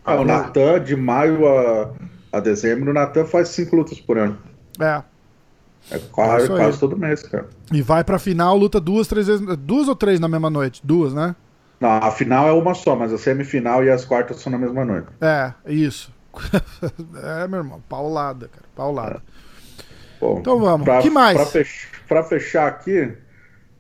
[0.04, 1.92] Ah, o Natan, de maio a,
[2.34, 4.38] a dezembro, o Natan faz cinco lutas por ano.
[4.80, 5.02] É.
[5.90, 6.58] É quase, aí.
[6.58, 7.48] quase todo mês, cara.
[7.72, 9.46] E vai pra final, luta duas, três vezes.
[9.58, 10.82] Duas ou três na mesma noite?
[10.84, 11.36] Duas, né?
[11.80, 14.86] Não, a final é uma só, mas a semifinal e as quartas são na mesma
[14.86, 15.08] noite.
[15.20, 16.14] É, isso.
[17.24, 18.66] é, meu irmão, paulada, cara.
[18.76, 19.24] Paulada.
[20.22, 20.86] Bom, Então vamos.
[20.86, 21.36] Pra, Que mais?
[21.36, 23.12] Pra, fech- pra fechar aqui,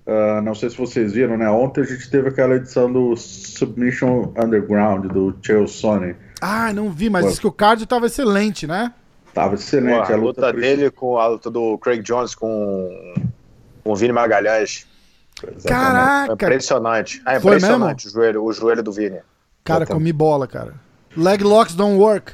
[0.08, 1.50] ah, não sei se vocês viram, né?
[1.50, 6.15] Ontem a gente teve aquela edição do Submission Underground, do Chael Sonnen.
[6.42, 8.92] Ah, não vi, mas disse que o card tava excelente, né?
[9.33, 10.12] Tava excelente.
[10.12, 13.13] A luta pri- dele com a luta do Craig Jones com,
[13.83, 14.85] com o Vini Magalhães.
[15.42, 15.67] Exatamente.
[15.67, 16.33] Caraca!
[16.33, 17.21] impressionante.
[17.25, 19.19] É Foi impressionante o joelho, o joelho do Vini.
[19.63, 19.94] Cara, Exatamente.
[19.94, 20.73] comi bola, cara.
[21.15, 22.33] Leg locks don't work.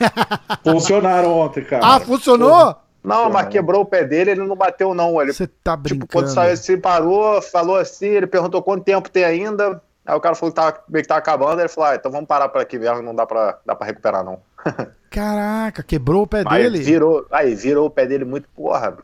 [0.64, 1.82] Funcionaram ontem, cara.
[1.86, 2.74] Ah, funcionou?
[3.02, 5.20] Não, mas quebrou o pé dele, ele não bateu, não.
[5.20, 6.02] Ele, Você tá brincando.
[6.02, 9.82] tipo, quando saiu assim, parou, falou assim, ele perguntou quanto tempo tem ainda.
[10.06, 12.26] Aí o cara falou que tava, meio que tava acabando, ele falou, ah, então vamos
[12.26, 14.40] parar por aqui mesmo, não dá pra, dá pra recuperar, não.
[15.10, 16.78] Caraca, quebrou o pé Aí dele?
[16.82, 18.96] virou, aí virou o pé dele muito, porra.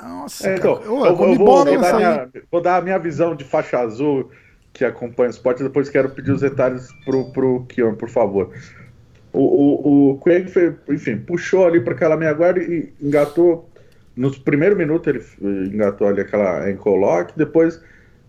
[0.00, 0.90] Nossa, É, então, cara.
[0.90, 3.34] Ô, eu, vou, come eu vou- vou nessa dar minha, vou dar a minha visão
[3.34, 4.30] de faixa azul
[4.72, 8.50] que acompanha o esporte, depois quero pedir os detalhes pro, pro Kion, por favor.
[9.32, 13.68] O, o, o Craig, fez- enfim, puxou ali para aquela meia guarda e engatou.
[14.16, 17.80] Nos primeiros minutos ele eh, engatou ali aquela ankle lock, depois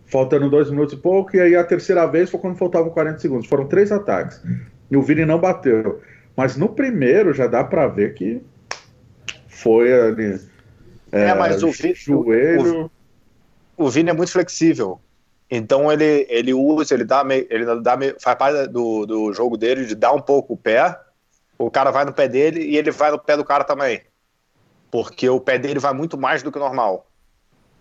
[0.06, 3.48] faltando dois minutos e pouco, e aí a terceira vez foi quando faltavam 40 segundos.
[3.48, 4.42] Foram três ataques.
[4.92, 6.02] E o Vini não bateu.
[6.38, 8.42] Mas no primeiro já dá para ver que
[9.48, 10.40] foi ali.
[11.12, 12.92] É, mas o Vi- joelho.
[13.78, 15.00] o Vini é muito flexível.
[15.54, 19.58] Então ele, ele usa, ele dá meio, ele dá meio, faz parte do, do jogo
[19.58, 20.98] dele de dar um pouco o pé.
[21.60, 24.02] O cara vai no pé dele e ele vai no pé do cara também.
[24.90, 27.06] Porque o pé dele vai muito mais do que o normal.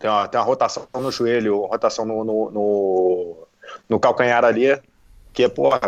[0.01, 3.49] Tem uma, tem uma rotação no joelho, rotação no, no, no,
[3.89, 4.81] no calcanhar ali,
[5.33, 5.81] que é, porra,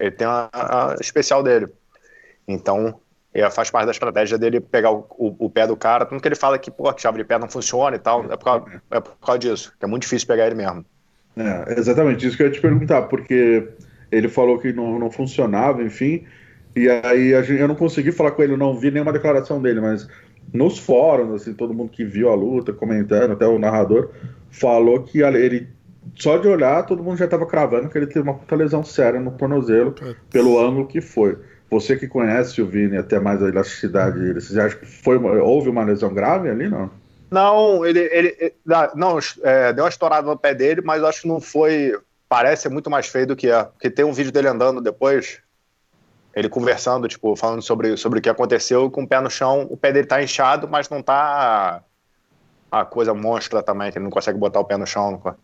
[0.00, 1.68] ele tem a especial dele.
[2.48, 3.00] Então,
[3.34, 6.04] é, faz parte da estratégia dele pegar o, o, o pé do cara.
[6.04, 8.24] Tanto que ele fala que, pô, que chave de pé não funciona e tal.
[8.30, 10.84] É por, causa, é por causa disso, que é muito difícil pegar ele mesmo.
[11.36, 13.66] É, exatamente, isso que eu ia te perguntar, porque
[14.10, 16.26] ele falou que não, não funcionava, enfim,
[16.76, 19.60] e aí a gente, eu não consegui falar com ele, eu não vi nenhuma declaração
[19.60, 20.06] dele, mas
[20.52, 24.10] nos fóruns, assim, todo mundo que viu a luta, comentando, até o narrador,
[24.50, 25.68] falou que ele,
[26.14, 29.18] só de olhar, todo mundo já estava cravando que ele teve uma puta lesão séria
[29.18, 29.94] no tornozelo,
[30.30, 31.38] pelo ângulo que foi.
[31.72, 35.70] Você que conhece o Vini até mais a elasticidade dele, você acha que foi houve
[35.70, 36.90] uma lesão grave ali, não?
[37.30, 38.54] Não, ele, ele,
[38.94, 41.98] não, é, deu uma estourada no pé dele, mas acho que não foi.
[42.28, 43.64] Parece muito mais feio do que é.
[43.64, 45.38] Porque tem um vídeo dele andando depois,
[46.36, 49.76] ele conversando, tipo, falando sobre, sobre o que aconteceu, com o pé no chão, o
[49.76, 51.82] pé dele tá inchado, mas não tá
[52.70, 55.22] a coisa monstra também, que ele não consegue botar o pé no chão.
[55.24, 55.34] Não.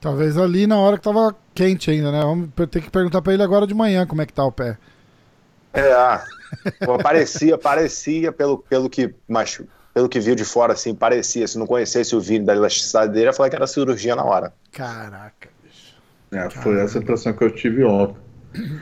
[0.00, 2.20] Talvez ali na hora que tava quente ainda, né?
[2.20, 4.76] Vamos ter que perguntar pra ele agora de manhã como é que tá o pé.
[5.72, 6.24] É, ah,
[6.84, 9.60] pô, parecia, parecia pelo, pelo que, mas
[9.92, 11.46] pelo que viu de fora, assim, parecia.
[11.46, 14.52] Se não conhecesse o vídeo da elasticidade dele, eu falei que era cirurgia na hora.
[14.72, 15.94] Caraca, bicho.
[16.32, 18.20] É, foi essa a impressão que eu tive ontem.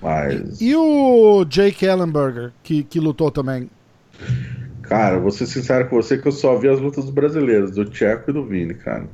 [0.00, 3.70] Mas, E o Jake Ellenberger, que, que lutou também?
[4.82, 7.86] cara, vou ser sincero com você que eu só vi as lutas dos brasileiros, do
[7.86, 9.08] Tcheco e do Vini, cara.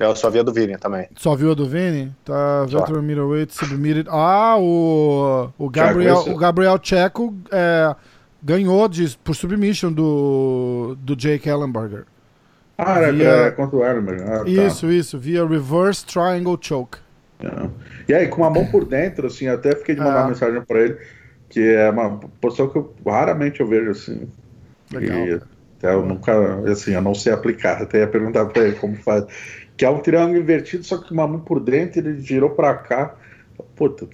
[0.00, 1.08] Eu só via do Vini também.
[1.16, 2.14] Só viu a do Vini?
[2.24, 2.80] Tá, Só.
[2.80, 4.08] veteran middleweight submitted.
[4.10, 7.94] Ah, o, o Gabriel, o Gabriel Checo é,
[8.42, 12.04] ganhou de, por submission do, do Jake Ellenberger.
[12.76, 14.22] Ah, era, Via- era contra o Erlenberg.
[14.22, 14.48] Ah, tá.
[14.48, 16.98] Isso, isso, via reverse triangle choke.
[17.42, 17.68] É.
[18.08, 20.22] E aí, com a mão por dentro, assim, até fiquei de mandar Ah.
[20.22, 20.96] uma mensagem pra ele,
[21.48, 24.28] que é uma posição que eu raramente eu vejo assim.
[24.92, 25.18] Legal.
[25.18, 25.40] E
[25.78, 26.32] até eu nunca,
[26.70, 29.24] assim, eu não sei aplicar, até ia perguntar pra ele como faz.
[29.78, 33.14] Que é um triângulo invertido, só que uma mão por dentro, ele girou pra cá.
[33.76, 34.08] Puta,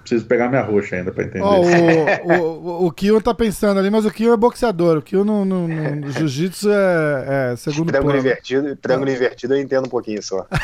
[0.00, 1.44] preciso pegar minha roxa ainda pra entender.
[1.44, 4.98] Ó, o, o, o tá pensando ali, mas o Kio é boxeador.
[4.98, 8.26] O Kio no, no, no- no jiu-jitsu é, é segundo Triângulo plano.
[8.26, 10.46] invertido, triângulo invertido eu entendo um pouquinho só.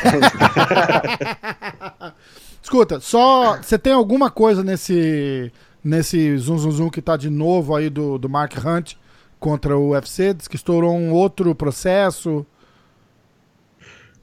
[2.61, 3.57] Escuta, só.
[3.61, 5.51] Você tem alguma coisa nesse.
[5.83, 8.93] Nesse Zoom Zoom Zoom que tá de novo aí do, do Mark Hunt
[9.39, 10.33] contra o UFC?
[10.33, 12.43] Diz que estourou um outro processo.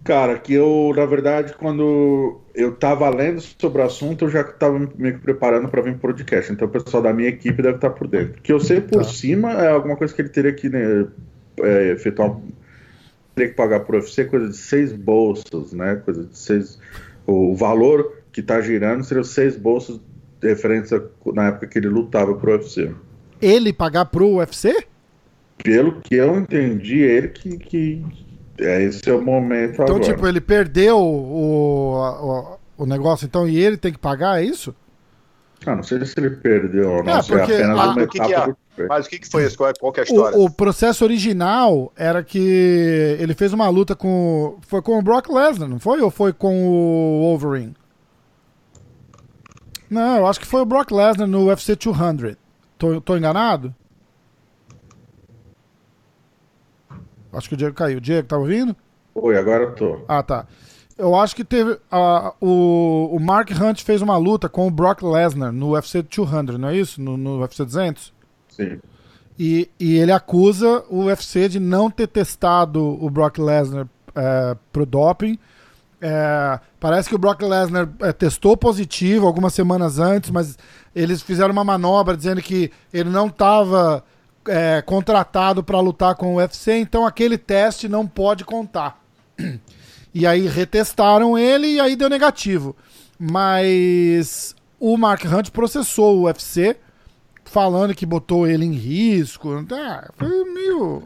[0.04, 4.78] Cara, que eu, na verdade, quando eu tava lendo sobre o assunto, eu já tava
[4.96, 6.52] meio que preparando para vir pro podcast.
[6.52, 8.40] Então o pessoal da minha equipe deve estar por dentro.
[8.42, 9.04] Que eu sei por Tá.
[9.04, 11.06] cima é alguma coisa que ele teria que né,
[11.60, 12.36] é, efetuar.
[13.34, 15.94] Teria que pagar pro UFC coisa de seis bolsas, né?
[16.04, 16.78] Coisa de seis.
[17.24, 20.00] O valor que tá girando seria os seis bolsas
[20.42, 21.00] referentes a,
[21.32, 22.90] na época que ele lutava pro UFC.
[23.40, 24.84] Ele pagar pro UFC?
[25.62, 27.56] Pelo que eu entendi, ele que.
[27.56, 28.04] que
[28.58, 30.00] é, esse é o momento Então, agora.
[30.04, 31.94] tipo, ele perdeu o,
[32.76, 34.74] o, o negócio, então, e ele tem que pagar, é isso?
[35.64, 38.08] Ah, não sei se ele perdeu ou não, É, é porque apenas a- uma o
[38.08, 38.46] que que é?
[38.46, 38.56] do-
[38.88, 39.56] Mas o que, que foi isso?
[39.56, 40.36] Qual é, qual que é a história?
[40.38, 44.58] O, o processo original era que ele fez uma luta com.
[44.66, 46.00] Foi com o Brock Lesnar, não foi?
[46.00, 47.74] Ou foi com o Wolverine?
[49.88, 52.34] Não, eu acho que foi o Brock Lesnar no UFC 200.
[52.78, 53.74] Tô, tô enganado?
[57.32, 58.00] Acho que o Diego caiu.
[58.00, 58.76] Diego, tá ouvindo?
[59.14, 60.00] Oi, agora eu tô.
[60.08, 60.46] Ah, tá.
[60.96, 61.78] Eu acho que teve.
[61.90, 66.58] ah, o, o Mark Hunt fez uma luta com o Brock Lesnar no UFC 200,
[66.58, 67.00] não é isso?
[67.00, 68.12] No, no UFC 200?
[68.48, 68.80] Sim.
[69.38, 74.84] E, e ele acusa o UFC de não ter testado o Brock Lesnar é, pro
[74.84, 75.38] doping.
[76.00, 80.58] É, parece que o Brock Lesnar é, testou positivo algumas semanas antes, mas
[80.94, 84.04] eles fizeram uma manobra dizendo que ele não estava
[84.46, 89.00] é, contratado para lutar com o UFC, então aquele teste não pode contar.
[90.14, 92.76] E aí retestaram ele e aí deu negativo.
[93.18, 96.76] Mas o Mark Hunt processou o UFC
[97.44, 99.64] falando que botou ele em risco.
[99.72, 101.02] Ah, foi meio.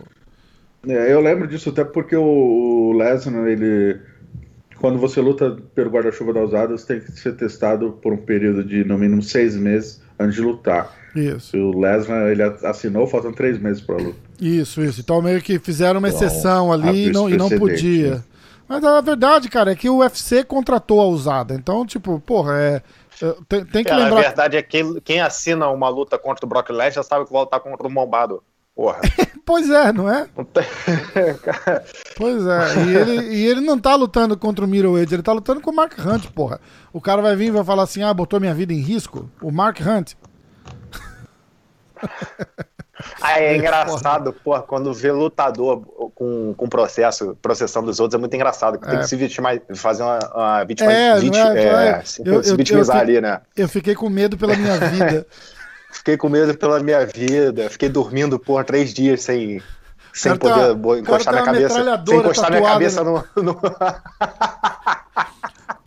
[0.88, 4.00] É, eu lembro disso até porque o Lesnar, ele.
[4.78, 8.62] Quando você luta pelo guarda-chuva da usada, você tem que ser testado por um período
[8.62, 10.94] de no mínimo seis meses antes de lutar.
[11.16, 11.56] Isso.
[11.56, 14.18] O Lesnar ele assinou, faltam três meses para luta.
[14.40, 15.00] Isso, isso.
[15.00, 18.16] Então meio que fizeram uma então, exceção ali e não, e não podia.
[18.16, 18.22] Né?
[18.68, 21.54] Mas a verdade, cara, é que o UFC contratou a usada.
[21.54, 22.82] Então, tipo, porra, é.
[23.48, 24.18] Tem, tem que é, lembrar.
[24.18, 27.32] A verdade é que quem, quem assina uma luta contra o Brock Lesnar sabe que
[27.32, 28.42] vai lutar contra o Mombado.
[28.74, 29.00] Porra.
[29.46, 30.28] pois é, não é?
[30.36, 30.64] Não tem...
[32.14, 32.84] pois é.
[32.84, 35.74] E ele, e ele não tá lutando contra o Middleweight, ele tá lutando com o
[35.74, 36.60] Mark Hunt, porra.
[36.92, 39.30] O cara vai vir e vai falar assim: ah, botou minha vida em risco?
[39.40, 40.12] O Mark Hunt.
[43.20, 45.82] Ah, é engraçado, pô, quando vê lutador
[46.14, 48.78] com, com processo, processando os outros, é muito engraçado.
[48.78, 48.98] Tem é.
[49.00, 52.96] que se vitimar, fazer uma, uma vítima, é, vit, é, é, se, eu, se vitimizar
[52.96, 53.40] eu, ali, né?
[53.54, 55.26] Eu fiquei com medo pela minha vida.
[55.92, 57.68] fiquei com medo pela minha vida.
[57.68, 59.60] Fiquei dormindo, por três dias sem,
[60.12, 62.02] sem poder tá, encostar minha cabeça.
[62.06, 63.22] Sem encostar minha cabeça né?
[63.36, 63.42] no...
[63.42, 63.60] no...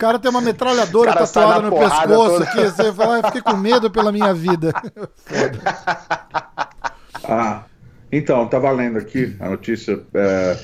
[0.00, 2.44] cara tem uma metralhadora tatuada no pescoço toda.
[2.44, 2.62] aqui.
[2.62, 4.72] Você fala, ah, fiquei com medo pela minha vida.
[7.22, 7.64] ah,
[8.10, 10.00] então, tá valendo aqui a notícia.
[10.14, 10.56] É,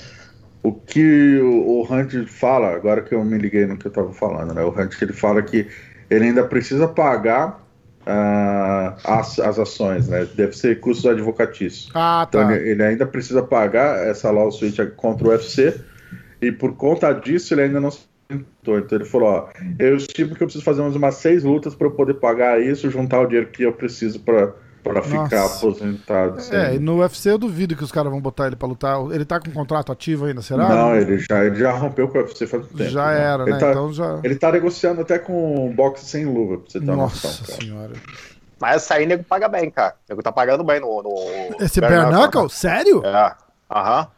[0.62, 4.10] o que o, o Hunt fala, agora que eu me liguei no que eu tava
[4.14, 4.62] falando, né?
[4.62, 5.68] O Hunt ele fala que
[6.08, 7.62] ele ainda precisa pagar
[8.06, 10.26] uh, as, as ações, né?
[10.34, 11.90] Deve ser custos advocatícios.
[11.94, 12.40] Ah, tá.
[12.40, 15.78] Então ele, ele ainda precisa pagar essa lawsuit contra o UFC
[16.40, 17.90] e por conta disso ele ainda não
[18.28, 19.48] então ele falou: ó,
[19.78, 23.20] eu estimo que eu preciso fazer umas seis lutas para eu poder pagar isso, juntar
[23.20, 24.52] o dinheiro que eu preciso para
[24.86, 26.40] para ficar aposentado.
[26.52, 28.98] É, e no UFC eu duvido que os caras vão botar ele para lutar.
[29.10, 30.68] Ele tá com contrato ativo ainda, será?
[30.68, 32.84] Não, ele já, ele já rompeu com o UFC faz tempo.
[32.84, 33.20] Já né?
[33.20, 33.58] era, ele né?
[33.58, 34.20] Tá, então já...
[34.22, 37.92] Ele tá negociando até com boxe sem luva, pra você ter Nossa noção, senhora.
[38.60, 39.94] Mas essa aí nego paga bem, cara.
[39.94, 41.02] O nego tá pagando bem no.
[41.02, 42.48] no Esse Bare Knuckle?
[42.48, 43.04] Sério?
[43.04, 43.34] É.
[43.70, 44.08] Aham.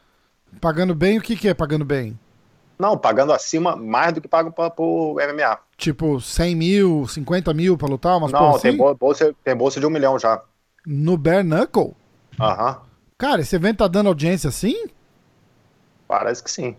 [0.61, 2.19] Pagando bem, o que, que é pagando bem?
[2.79, 5.59] Não, pagando acima mais do que pagam pra, pro MMA.
[5.77, 8.17] Tipo, 100 mil, 50 mil pra lutar?
[8.17, 8.77] Umas Não, assim?
[8.77, 10.43] tem, bolsa, tem bolsa de um milhão já.
[10.87, 11.95] No Bare Knuckle?
[12.39, 12.81] Aham.
[13.19, 14.87] Cara, esse evento tá dando audiência assim?
[16.07, 16.77] Parece que sim.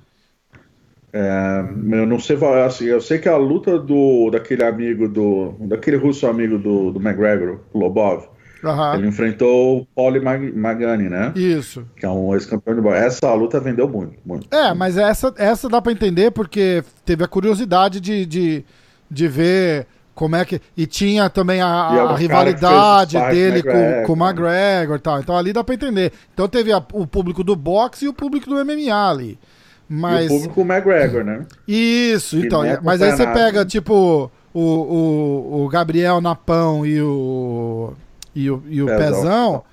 [1.11, 5.97] É, eu não sei, assim, eu sei que a luta do daquele amigo do daquele
[5.97, 8.27] russo amigo do, do McGregor, Lobov,
[8.63, 8.93] Uhum.
[8.95, 11.31] Ele enfrentou o Pauli Magani, né?
[11.35, 11.85] Isso.
[11.95, 12.97] Que é um ex-campeão de boxe.
[12.97, 14.53] Essa luta vendeu muito, muito.
[14.53, 18.65] É, mas essa, essa dá pra entender porque teve a curiosidade de, de,
[19.09, 20.61] de ver como é que.
[20.75, 25.19] E tinha também a, a rivalidade dele com, com o McGregor e tal.
[25.19, 26.11] Então ali dá pra entender.
[26.33, 29.39] Então teve a, o público do boxe e o público do MMA ali.
[29.87, 30.29] Mas...
[30.29, 31.45] E o público McGregor, né?
[31.65, 32.63] Isso, que então.
[32.63, 37.93] É mas aí você pega, tipo, o, o, o Gabriel Napão e o
[38.39, 39.21] e o, e o Pezão.
[39.21, 39.63] Pezão.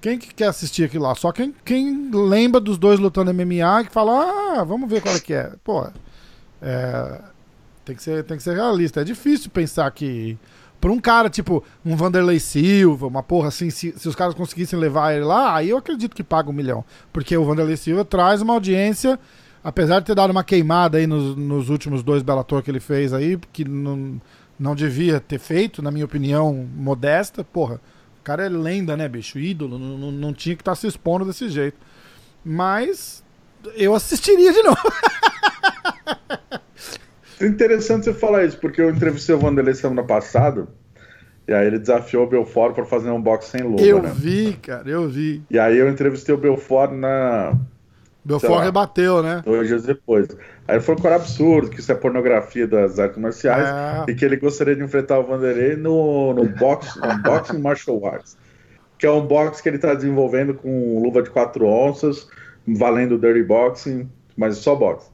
[0.00, 1.14] Quem que quer assistir aquilo lá?
[1.14, 5.20] Só quem, quem lembra dos dois lutando MMA que fala, ah, vamos ver qual é
[5.20, 5.52] que é.
[5.62, 5.86] Pô,
[6.62, 7.20] é,
[7.84, 9.00] tem, que ser, tem que ser realista.
[9.00, 10.38] É difícil pensar que.
[10.80, 14.78] Pra um cara, tipo, um Vanderlei Silva, uma porra assim, se, se os caras conseguissem
[14.78, 16.82] levar ele lá, aí eu acredito que paga um milhão.
[17.12, 19.18] Porque o Vanderlei Silva traz uma audiência,
[19.62, 23.12] apesar de ter dado uma queimada aí nos, nos últimos dois Bellator que ele fez
[23.12, 24.18] aí, que não,
[24.58, 27.78] não devia ter feito, na minha opinião, modesta, porra
[28.20, 29.38] o cara é lenda, né, bicho?
[29.38, 31.78] Ídolo, não, não, tinha que estar tá se expondo desse jeito.
[32.44, 33.24] Mas
[33.74, 34.92] eu assistiria de novo.
[37.40, 40.68] É interessante você falar isso, porque eu entrevistei o Vanderlei semana passada.
[41.48, 43.82] E aí ele desafiou o Belfort para fazer um box sem luva.
[43.82, 44.12] Eu né?
[44.14, 45.42] vi, cara, eu vi.
[45.50, 47.58] E aí eu entrevistei o Belfort na
[48.24, 49.42] Belfort rebateu, né?
[49.44, 50.28] Dois dias depois.
[50.68, 54.10] Aí ele falou que era absurdo, que isso é pornografia das artes marciais é.
[54.10, 58.36] e que ele gostaria de enfrentar o Vanderlei no, no, box, no Boxing Martial Arts,
[58.98, 62.28] que é um boxe que ele está desenvolvendo com luva de 4 onças,
[62.66, 65.08] valendo Dirty Boxing, mas só boxe.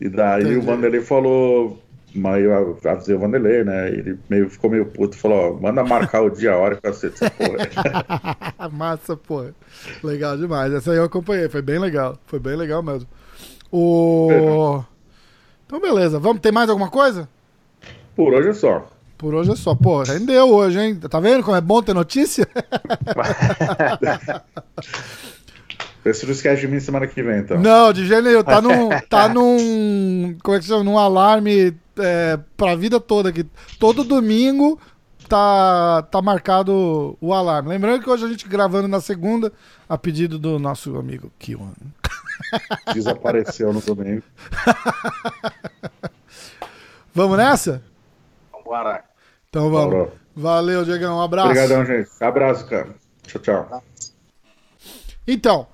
[0.00, 0.58] E daí Entendi.
[0.58, 1.78] o Vanderlei falou,
[2.16, 3.88] mas eu avisei o Vanderlei, né?
[3.88, 6.90] Ele meio, ficou meio puto, falou, ó, manda marcar o dia, a hora que eu
[6.90, 8.68] aceito essa porra.
[8.72, 9.54] Massa, porra.
[10.02, 10.72] Legal demais.
[10.72, 12.18] Essa aí eu acompanhei, foi bem legal.
[12.26, 13.08] Foi bem legal mesmo.
[13.70, 14.82] O...
[15.66, 16.18] Então, beleza.
[16.18, 17.28] Vamos, tem mais alguma coisa?
[18.14, 18.86] Por hoje é só.
[19.18, 19.74] Por hoje é só.
[19.74, 20.94] Pô, rendeu hoje, hein?
[20.96, 22.48] Tá vendo como é bom ter notícia?
[26.06, 27.58] Vê se não esquece de mim semana que vem, então.
[27.58, 28.44] Não, de jeito nenhum.
[28.44, 28.88] Tá num.
[29.10, 30.36] Tá num.
[30.40, 30.84] Como é que chama?
[30.84, 33.44] Num alarme é, pra vida toda aqui.
[33.78, 34.80] Todo domingo
[35.28, 37.68] tá, tá marcado o alarme.
[37.70, 39.52] Lembrando que hoje a gente gravando na segunda,
[39.88, 41.72] a pedido do nosso amigo Kiwan.
[42.94, 44.22] Desapareceu no domingo.
[47.14, 47.82] Vamos nessa?
[48.52, 49.04] Vambora.
[49.48, 49.90] Então vamos.
[49.92, 50.12] Falou.
[50.34, 51.16] Valeu, Diegão.
[51.16, 51.48] Um abraço.
[51.48, 52.10] Obrigadão, gente.
[52.20, 52.88] Abraço, cara.
[53.26, 53.82] Tchau, tchau.
[55.26, 55.66] Então,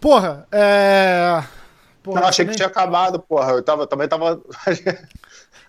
[0.00, 1.42] porra, é.
[2.02, 3.52] Porra, Não, achei que nem- tinha acabado, porra.
[3.52, 4.40] Eu tava, também tava.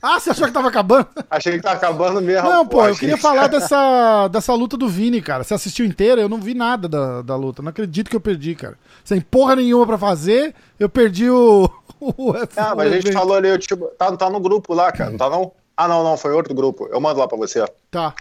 [0.05, 1.07] Ah, você achou que tava acabando?
[1.29, 2.49] achei que tava acabando mesmo.
[2.49, 5.45] Não, pô, eu queria que- falar dessa, dessa luta do Vini, cara.
[5.45, 6.19] Você assistiu inteira?
[6.19, 7.61] Eu não vi nada da, da luta.
[7.61, 8.77] Não acredito que eu perdi, cara.
[9.05, 11.69] Sem porra nenhuma pra fazer, eu perdi o.
[12.01, 15.11] o Ah, mas a gente falou ali, eu, tipo, tá, tá no grupo lá, cara.
[15.11, 15.53] Não tá não?
[15.77, 16.85] Ah, não, não, foi outro grupo.
[16.91, 17.65] Eu mando lá pra você.
[17.89, 18.13] Tá.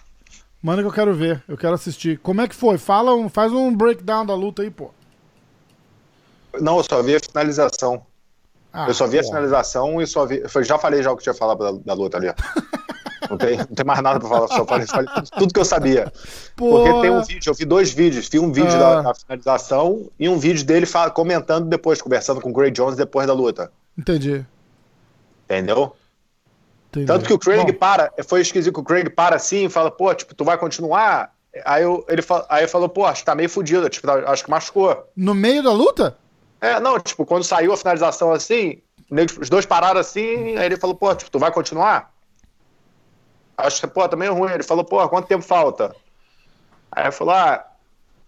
[0.63, 2.17] Manda que eu quero ver, eu quero assistir.
[2.21, 2.79] Como é que foi?
[2.79, 4.91] Fala, um, faz um breakdown da luta aí, pô.
[6.61, 8.07] Não, eu só vi a finalização.
[8.73, 9.35] Ah, eu só vi a porra.
[9.35, 10.43] finalização e só vi.
[10.55, 12.33] Eu já falei já o que tinha falado da, da luta ali.
[13.31, 15.09] Não tem, não tem mais nada pra falar, só falei, falei
[15.39, 16.13] tudo, que eu sabia.
[16.57, 17.01] Porque Porra.
[17.03, 18.29] tem um vídeo, eu vi dois vídeos.
[18.29, 18.79] Vi um vídeo Ah.
[18.97, 22.97] da, da finalização e um vídeo dele fa- comentando depois, conversando com o Gray Jones
[22.97, 23.71] depois da luta.
[23.97, 24.45] Entendi.
[25.45, 25.95] Entendeu?
[26.89, 27.07] entendi.
[27.07, 29.91] Tanto que o Craig Bom, para, foi esquisito que o Craig para assim e fala,
[29.91, 31.33] pô, tipo, tu vai continuar?
[31.65, 34.51] Aí eu, ele, aí falou, pô, acho que tá meio fudido, tipo, tá- acho que
[34.51, 35.07] machucou.
[35.17, 36.17] No meio da luta?
[36.63, 38.81] É, não, tipo, quando saiu a finalização assim,
[39.41, 42.13] os dois pararam assim, aí ele falou, pô, tipo, tu vai continuar?
[43.59, 44.53] Acho que, pô, tá meio ruim.
[44.53, 45.95] Ele falou, pô, quanto tempo falta?
[46.93, 47.67] Aí eu falou, ah,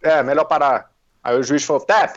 [0.02, 0.90] é, melhor parar.
[1.22, 2.16] Aí o juiz falou, tap.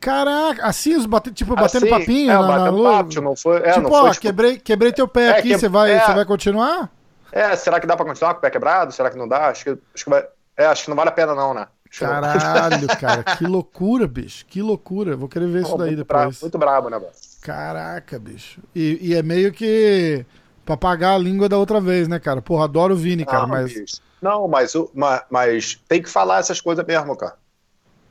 [0.00, 2.90] Caraca, assim, os bate, tipo, batendo Assim, papinho é, na, na batendo luta?
[2.96, 5.30] papo, tipo, não foi, é, tipo, não ó, foi, tipo, quebrei, quebrei teu pé É,
[5.32, 6.00] aqui, que- você vai, é.
[6.00, 6.90] você vai continuar?
[7.32, 8.92] é, será que dá pra continuar com o pé quebrado?
[8.92, 9.48] Será que não dá?
[9.48, 10.26] Acho que, acho que vai,
[10.56, 11.66] é, acho que não vale a pena não, né?
[11.98, 15.16] Caralho, cara, que loucura, bicho, que loucura.
[15.16, 16.40] Vou querer ver isso Pô, daí muito depois.
[16.42, 17.12] muito brabo, né, velho?
[17.42, 18.60] Caraca, bicho.
[18.74, 20.24] E, e é meio que
[20.64, 22.42] pra pagar a língua da outra vez, né, cara?
[22.42, 23.96] Porra, adoro o Vini, cara, Não, mas bicho.
[24.20, 27.34] Não, mas, o- ma- mas tem que falar essas coisas mesmo, cara.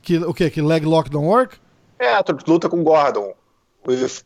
[0.01, 0.49] que, o quê?
[0.49, 1.57] Que leg lock don't work?
[1.97, 3.33] É, tu luta com o Gordon.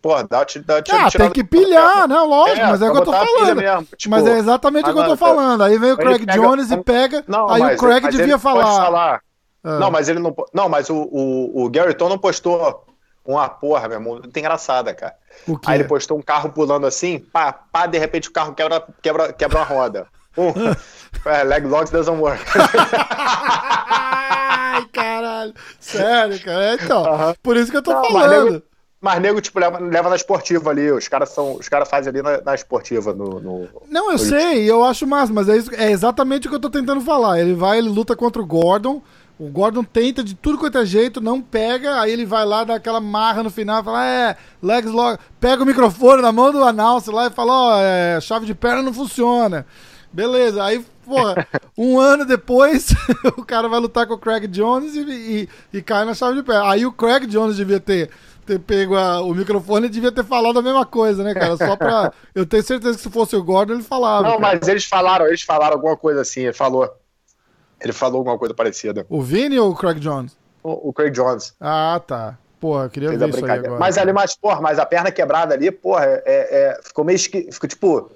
[0.01, 2.91] Pô, dá, te- dá, te- Ah, tem que pilhar, não, lógico, É, mas é o
[2.93, 3.55] que eu tô falando.
[3.57, 5.63] mesmo, tipo, mas é exatamente o que eu tô falando.
[5.63, 7.23] Aí vem o Craig pega- Jones e pega.
[7.27, 8.63] Não, aí mas, o Craig mas devia falar.
[8.63, 9.21] falar.
[9.63, 9.79] Ah.
[9.79, 10.35] Não, mas ele não.
[10.53, 12.85] Não, mas o, o, o Gary Tom não postou
[13.25, 14.13] uma porra, meu irmão.
[14.13, 15.13] Muito engraçada, cara.
[15.47, 15.69] O quê?
[15.69, 19.33] Aí ele postou um carro pulando assim, pá, pá, de repente o carro quebra, quebra,
[19.33, 20.07] quebra uma roda.
[20.37, 20.51] Um,
[21.29, 22.41] é, leg lock doesn't work.
[23.51, 25.53] Ai, caralho.
[25.79, 26.75] Sério, cara.
[26.75, 27.35] Então, Aham.
[27.41, 28.63] por isso que eu tô Não, falando.
[29.01, 30.91] mas nego, tipo, leva, leva na esportiva ali.
[30.91, 31.55] Os caras são.
[31.55, 33.13] Os caras fazem ali na, na esportiva.
[33.13, 36.55] No, no- Não, eu sei, eu acho massa, mas é, isso, é exatamente o que
[36.55, 37.39] eu tô tentando falar.
[37.39, 39.01] Ele vai, ele luta contra o Gordon.
[39.39, 42.75] O Gordon tenta de tudo quanto é jeito, não pega, aí ele vai lá, dá
[42.75, 47.13] aquela marra no final, fala, é, legs logo, pega o microfone na mão do announcer
[47.13, 49.65] lá e fala, ó, é, chave de perna não funciona.
[50.11, 52.89] Beleza, aí, porra, um ano depois,
[53.37, 56.43] o cara vai lutar com o Craig Jones e, e- e cai na chave de
[56.43, 56.69] perna.
[56.69, 58.09] Aí o Craig Jones devia ter,
[58.45, 61.55] ter pego a- o microfone e devia ter falado a mesma coisa, né, cara?
[61.55, 62.11] Só pra.
[62.35, 64.27] Eu tenho certeza que se fosse o Gordon, ele falava.
[64.27, 64.57] Não, cara.
[64.59, 66.41] mas eles falaram, eles falaram alguma coisa assim.
[66.41, 66.89] Ele falou.
[67.81, 69.05] Ele falou alguma coisa parecida.
[69.09, 70.35] O Vini ou o Craig Jones?
[70.63, 71.53] O, o Craig Jones.
[71.59, 72.37] Ah, tá.
[72.59, 73.79] Porra, eu queria Fez ver isso aí agora.
[73.79, 77.49] Mas ali, mas, porra, mas a perna quebrada ali, porra, é, é- ficou meio esqui...
[77.51, 78.11] ficou tipo.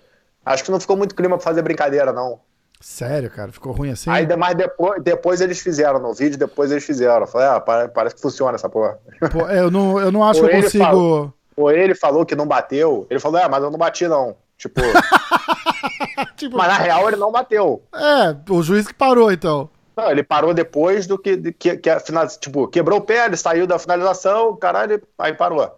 [0.46, 2.40] Acho que não ficou muito clima pra fazer brincadeira, não.
[2.82, 4.10] Sério, cara, ficou ruim assim?
[4.10, 7.22] Aí, mas depois, depois eles fizeram, no vídeo, depois eles fizeram.
[7.22, 9.00] Eu Falei, ah, pare- parece que funciona essa porra.
[9.32, 10.84] Pô, eu, não, eu não acho Ou que eu consigo.
[10.84, 13.08] fala- Ou ele falou que não bateu.
[13.10, 14.36] Ele falou, é, mas eu não bati, não.
[14.58, 14.82] Tipo,
[16.38, 17.84] Tipo, mas na real ele não bateu.
[17.94, 19.70] É, o juiz que parou, então.
[19.96, 23.38] Não, ele parou depois do que, que, que a final, tipo, quebrou o pé, ele
[23.38, 25.70] saiu da finalização, caralho, aí parou.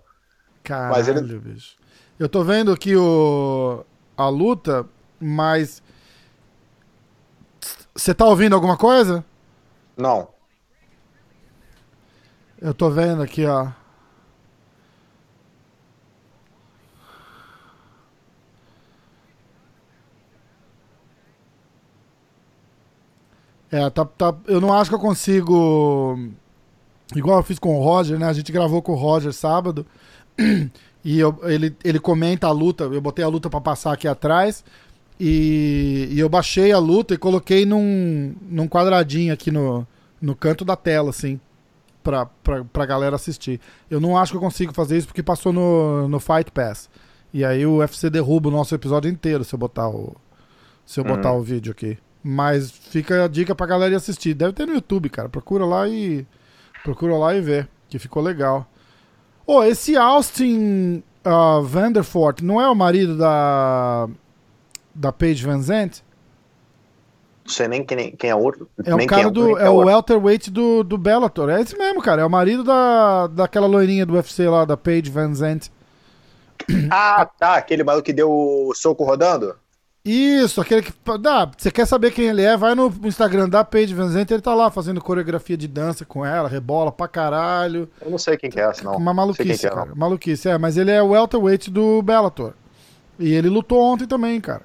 [0.63, 1.75] Caralho, Mas ele- bicho.
[2.17, 3.83] Eu tô vendo aqui o,
[4.17, 4.85] a luta,
[5.19, 5.83] mas.
[7.93, 9.23] Você tá ouvindo alguma coisa?
[9.97, 10.29] Não.
[12.61, 13.67] Eu tô vendo aqui, ó.
[23.71, 26.17] É, tá, tá, eu não acho que eu consigo.
[27.15, 28.27] Igual eu fiz com o Roger, né?
[28.27, 29.85] A gente gravou com o Roger sábado.
[31.07, 32.85] E eu- ele, ele comenta a luta.
[32.85, 34.65] Eu botei a luta pra passar aqui atrás.
[35.19, 39.85] E, e eu baixei a luta e coloquei num, num quadradinho aqui no,
[40.19, 41.39] no canto da tela, assim
[42.03, 43.61] pra, pra, pra galera assistir.
[43.87, 46.89] Eu não acho que eu consigo fazer isso porque passou no, no Fight Pass.
[47.31, 50.15] E aí o UFC derruba o nosso episódio inteiro se eu botar o,
[50.87, 51.99] se eu botar o vídeo aqui.
[52.27, 54.33] Mas fica a dica pra galera ir assistir.
[54.33, 55.29] Deve ter no YouTube, cara.
[55.29, 56.25] Procura lá e.
[56.83, 57.67] Procura lá e vê.
[57.87, 58.65] Que ficou legal.
[59.45, 64.09] Ô, esse Austin ah, Vanderfort não é o marido da.
[64.95, 66.03] Da Paige Van Zandt?
[67.45, 68.67] Não sei nem quem, quem é outro.
[68.83, 69.55] É nem o cara do.
[69.59, 71.51] É quem o welterweight do, do Bellator.
[71.51, 72.23] É esse mesmo, cara.
[72.23, 75.71] É o marido da, daquela loirinha do UFC lá, da Paige Van Zandt.
[76.89, 77.53] Ah, tá.
[77.57, 79.55] Aquele maluco que deu o soco rodando?
[80.05, 80.93] Isso, aquele que.
[81.19, 82.55] Dá, você quer saber quem ele é?
[82.55, 86.23] Vai no Instagram da Paige Van Zandt, ele tá lá fazendo coreografia de dança com
[86.23, 87.89] ela, rebola pra caralho.
[87.99, 88.95] Eu não sei quem que é essa, não.
[88.97, 89.85] Uma maluquice, que é, cara.
[89.87, 89.95] não.
[89.95, 90.57] Maluquice, é.
[90.59, 92.53] Mas ele é o welterweight do Bellator.
[93.17, 94.61] E ele lutou ontem também, cara.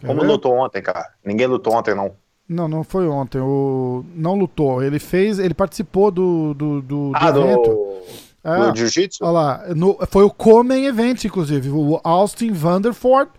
[0.00, 0.26] Quer Como ver?
[0.28, 1.08] lutou ontem, cara?
[1.22, 2.12] Ninguém lutou ontem, não.
[2.48, 3.40] Não, não foi ontem.
[3.40, 4.02] O...
[4.14, 4.82] Não lutou.
[4.82, 5.38] Ele fez.
[5.38, 7.68] Ele participou do, do, do, do Ah, evento.
[7.70, 7.98] do,
[8.44, 8.70] É.
[8.70, 9.22] do Jiu-Jitsu?
[9.24, 11.68] Olha lá, no- foi o Comen Event, inclusive.
[11.70, 13.30] O Austin Vanderford,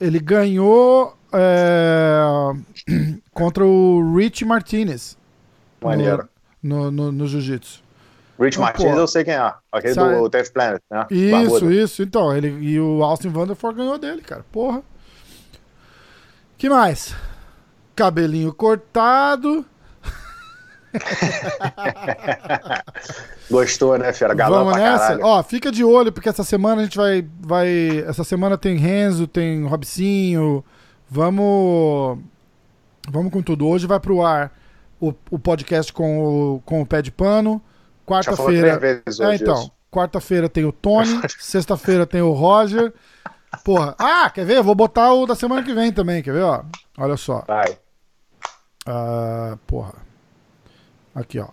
[0.00, 2.20] ele ganhou é,
[3.32, 5.16] contra o Rich Martinez
[5.82, 6.28] Maneiro.
[6.62, 7.82] no, no, no Jiu-Jitsu.
[8.40, 8.98] Rich Não, Martins pô.
[8.98, 9.52] eu sei quem é.
[9.72, 11.06] Aquele Sabe- do Death Planet, né?
[11.10, 11.72] Isso, Barbudo.
[11.72, 12.02] isso.
[12.02, 14.44] Então, ele, e o Austin Vanderford ganhou dele, cara.
[14.52, 14.82] Porra.
[16.56, 17.14] que mais?
[17.96, 19.64] Cabelinho cortado.
[23.50, 24.34] Gostou, né, fera?
[24.34, 24.98] Galão Vamos nessa?
[24.98, 25.24] caralho.
[25.24, 27.26] Ó, fica de olho, porque essa semana a gente vai.
[27.40, 30.64] vai essa semana tem Renzo, tem Robicinho.
[31.08, 32.18] Vamos.
[33.08, 33.66] Vamos com tudo.
[33.66, 34.52] Hoje vai pro ar
[35.00, 37.62] o, o podcast com o, com o pé de pano.
[38.06, 38.80] Quarta-feira.
[38.82, 39.70] É, então.
[39.90, 41.20] Quarta-feira tem o Tony.
[41.38, 42.92] Sexta-feira tem o Roger.
[43.64, 43.94] Porra.
[43.98, 44.62] Ah, quer ver?
[44.62, 46.42] Vou botar o da semana que vem também, quer ver?
[46.42, 46.62] Ó,
[46.98, 47.42] olha só.
[47.46, 47.78] Vai.
[48.86, 49.94] Ah, porra.
[51.20, 51.48] Aqui, ó.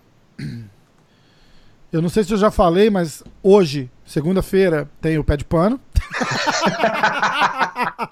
[1.92, 5.80] Eu não sei se eu já falei, mas hoje, segunda-feira, tem o pé de pano.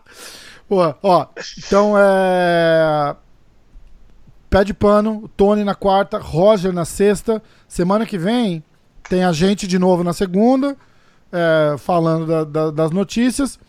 [0.68, 1.28] Porra, ó.
[1.58, 3.16] Então é.
[4.50, 7.42] Pé de pano, Tony na quarta, Roger na sexta.
[7.68, 8.64] Semana que vem
[9.10, 10.78] tem a gente de novo na segunda,
[11.32, 13.60] é, falando da- da- das notícias.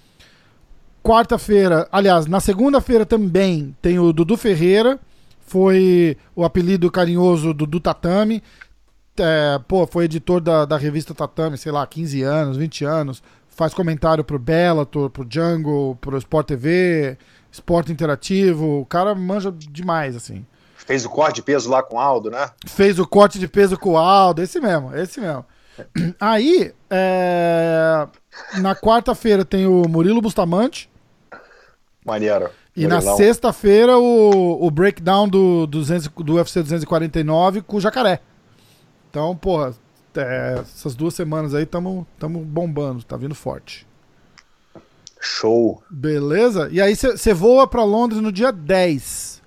[1.03, 4.99] Quarta-feira, aliás, na segunda-feira também tem o Dudu Ferreira,
[5.45, 8.43] foi o apelido carinhoso Dudu Tatame.
[9.17, 13.23] É, pô, foi editor da, da revista Tatame, sei lá, 15 anos, 20 anos.
[13.49, 17.17] Faz comentário pro Bellator, pro Jungle, pro Sport TV,
[17.53, 18.81] Esporte Interativo.
[18.81, 20.45] O cara manja demais, assim.
[20.77, 22.51] Fez o corte de peso lá com o Aldo, né?
[22.67, 25.45] Fez o corte de peso com o Aldo, esse mesmo, esse mesmo.
[26.21, 28.07] Aí, é,
[28.59, 30.91] na quarta-feira tem o Murilo Bustamante.
[32.05, 32.51] Maneiro.
[32.77, 38.21] E na sexta-feira o, o breakdown do, 200, do UFC 249 com o Jacaré.
[39.09, 39.75] Então, porra,
[40.17, 43.87] é, essas duas semanas aí tamo, tamo bombando, tá vindo forte.
[45.21, 45.83] Show.
[45.89, 46.69] Beleza?
[46.71, 49.43] E aí você voa pra Londres no dia 10.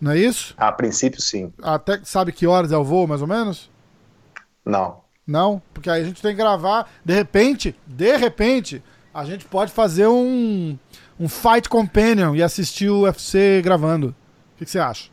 [0.00, 0.54] Não é isso?
[0.58, 1.52] A princípio, sim.
[1.62, 3.70] Até sabe que horas é o voo, mais ou menos?
[4.64, 5.02] Não.
[5.26, 6.90] Não, porque aí a gente tem que gravar.
[7.02, 8.82] De repente, de repente,
[9.14, 10.78] a gente pode fazer um,
[11.18, 14.14] um Fight Companion e assistir o UFC gravando.
[14.54, 15.10] O que você acha?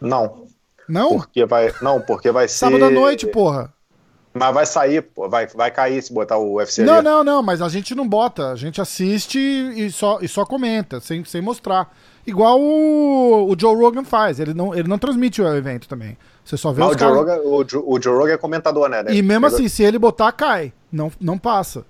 [0.00, 0.44] Não.
[0.88, 1.18] Não?
[1.18, 1.72] Porque vai.
[1.80, 2.56] Não, porque vai ser.
[2.70, 3.72] Sábado à noite, porra.
[4.32, 5.28] Mas vai sair, pô.
[5.28, 7.04] Vai, vai cair se botar o UFC Não, ali.
[7.04, 8.50] não, não, mas a gente não bota.
[8.50, 11.94] A gente assiste e só, e só comenta, sem, sem mostrar.
[12.26, 14.40] Igual o, o Joe Rogan faz.
[14.40, 16.18] Ele não, ele não transmite o evento também.
[16.44, 17.12] Você só vê os o Joe.
[17.12, 19.04] Rogan, o, Joe, o Joe Rogan é comentador, né?
[19.08, 20.72] E mesmo assim, se ele botar, cai.
[20.90, 21.86] Não, não passa.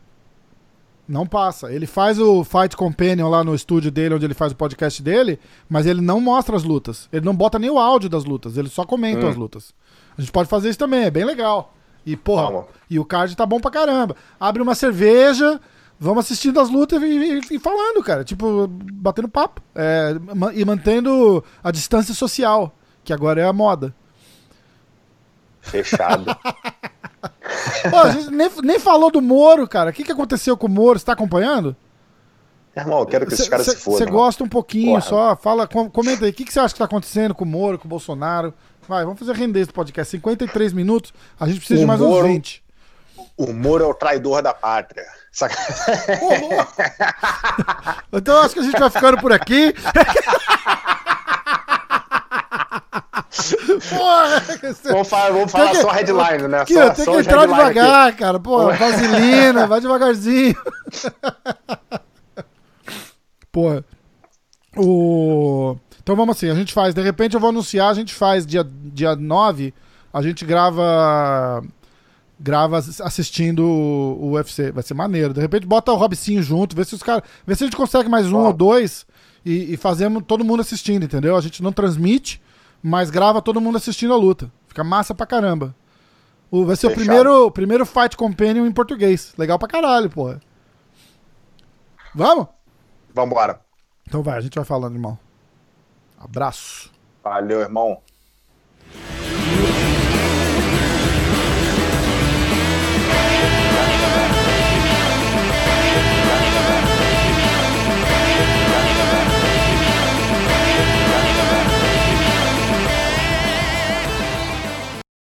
[1.07, 1.70] Não passa.
[1.72, 5.38] Ele faz o Fight Companion lá no estúdio dele, onde ele faz o podcast dele,
[5.68, 7.09] mas ele não mostra as lutas.
[7.12, 9.28] Ele não bota nem o áudio das lutas, ele só comenta Hum.
[9.28, 9.74] as lutas.
[10.16, 11.74] A gente pode fazer isso também, é bem legal.
[12.07, 12.64] E, porra, Vamos.
[12.88, 14.16] e o card tá bom pra caramba.
[14.40, 15.61] Abre uma cerveja,
[15.98, 18.24] vamos assistindo as lutas e, e- e falando, cara.
[18.24, 19.61] Tipo, batendo papo.
[19.74, 20.14] É,
[20.55, 23.94] e mantendo a distância social, que agora é a moda.
[25.61, 26.24] Fechado.
[27.90, 29.90] Pô, a gente nem, nem falou do Moro, cara.
[29.90, 30.98] O que, que aconteceu com o Moro?
[30.98, 31.76] Você tá acompanhando?
[32.76, 34.12] Irmão, eu quero que esses caras se Você fodam.
[34.12, 35.00] gosta um pouquinho Porra.
[35.02, 35.36] só.
[35.36, 36.30] Fala, com- comenta aí.
[36.30, 38.52] O que, que você acha que tá acontecendo com o Moro, com o Bolsonaro?
[38.88, 40.10] Vai, vamos fazer render esse podcast.
[40.10, 41.12] 53 minutos.
[41.38, 42.64] A gente precisa de O mais Moro- uns 20.
[43.36, 45.04] O Moro é o traidor da pátria.
[45.32, 45.56] Saca?
[48.12, 49.72] Então eu acho que a gente vai ficando por aqui.
[53.90, 54.42] Porra,
[54.84, 56.61] Vamos falar, vamos falar que- só headline, né?
[56.61, 57.74] Aqui, só, tem que entrar headline aqui.
[57.74, 58.38] devagar, cara.
[58.40, 60.55] Pô, vaselina, vai devagarzinho.
[63.53, 63.82] Pô,
[64.76, 65.76] o...
[66.03, 68.66] Então vamos assim, a gente faz, de repente eu vou anunciar, a gente faz dia,
[68.68, 69.72] dia 9,
[70.12, 71.62] a gente grava
[72.38, 75.32] grava ass- assistindo o UFC, vai ser maneiro.
[75.32, 78.09] De repente bota o Robicinho junto, vê se os caras, vê se a gente consegue
[78.09, 79.07] mais um ou dois
[79.47, 81.36] e, e fazemos todo mundo assistindo, entendeu?
[81.36, 82.42] A gente não transmite,
[82.87, 84.53] mas grava todo mundo assistindo a luta.
[84.68, 85.74] Fica massa pra caramba.
[86.51, 87.07] O, vai ser o Fechado.
[87.07, 89.32] primeiro, o primeiro Fight Companion em português.
[89.39, 90.39] Legal pra caralho, porra.
[92.14, 92.47] Vamos?
[93.14, 93.59] Vambora.
[94.07, 95.18] Então vai, a gente vai falando, irmão.
[96.18, 96.93] Abraço.
[97.22, 98.03] Valeu, irmão.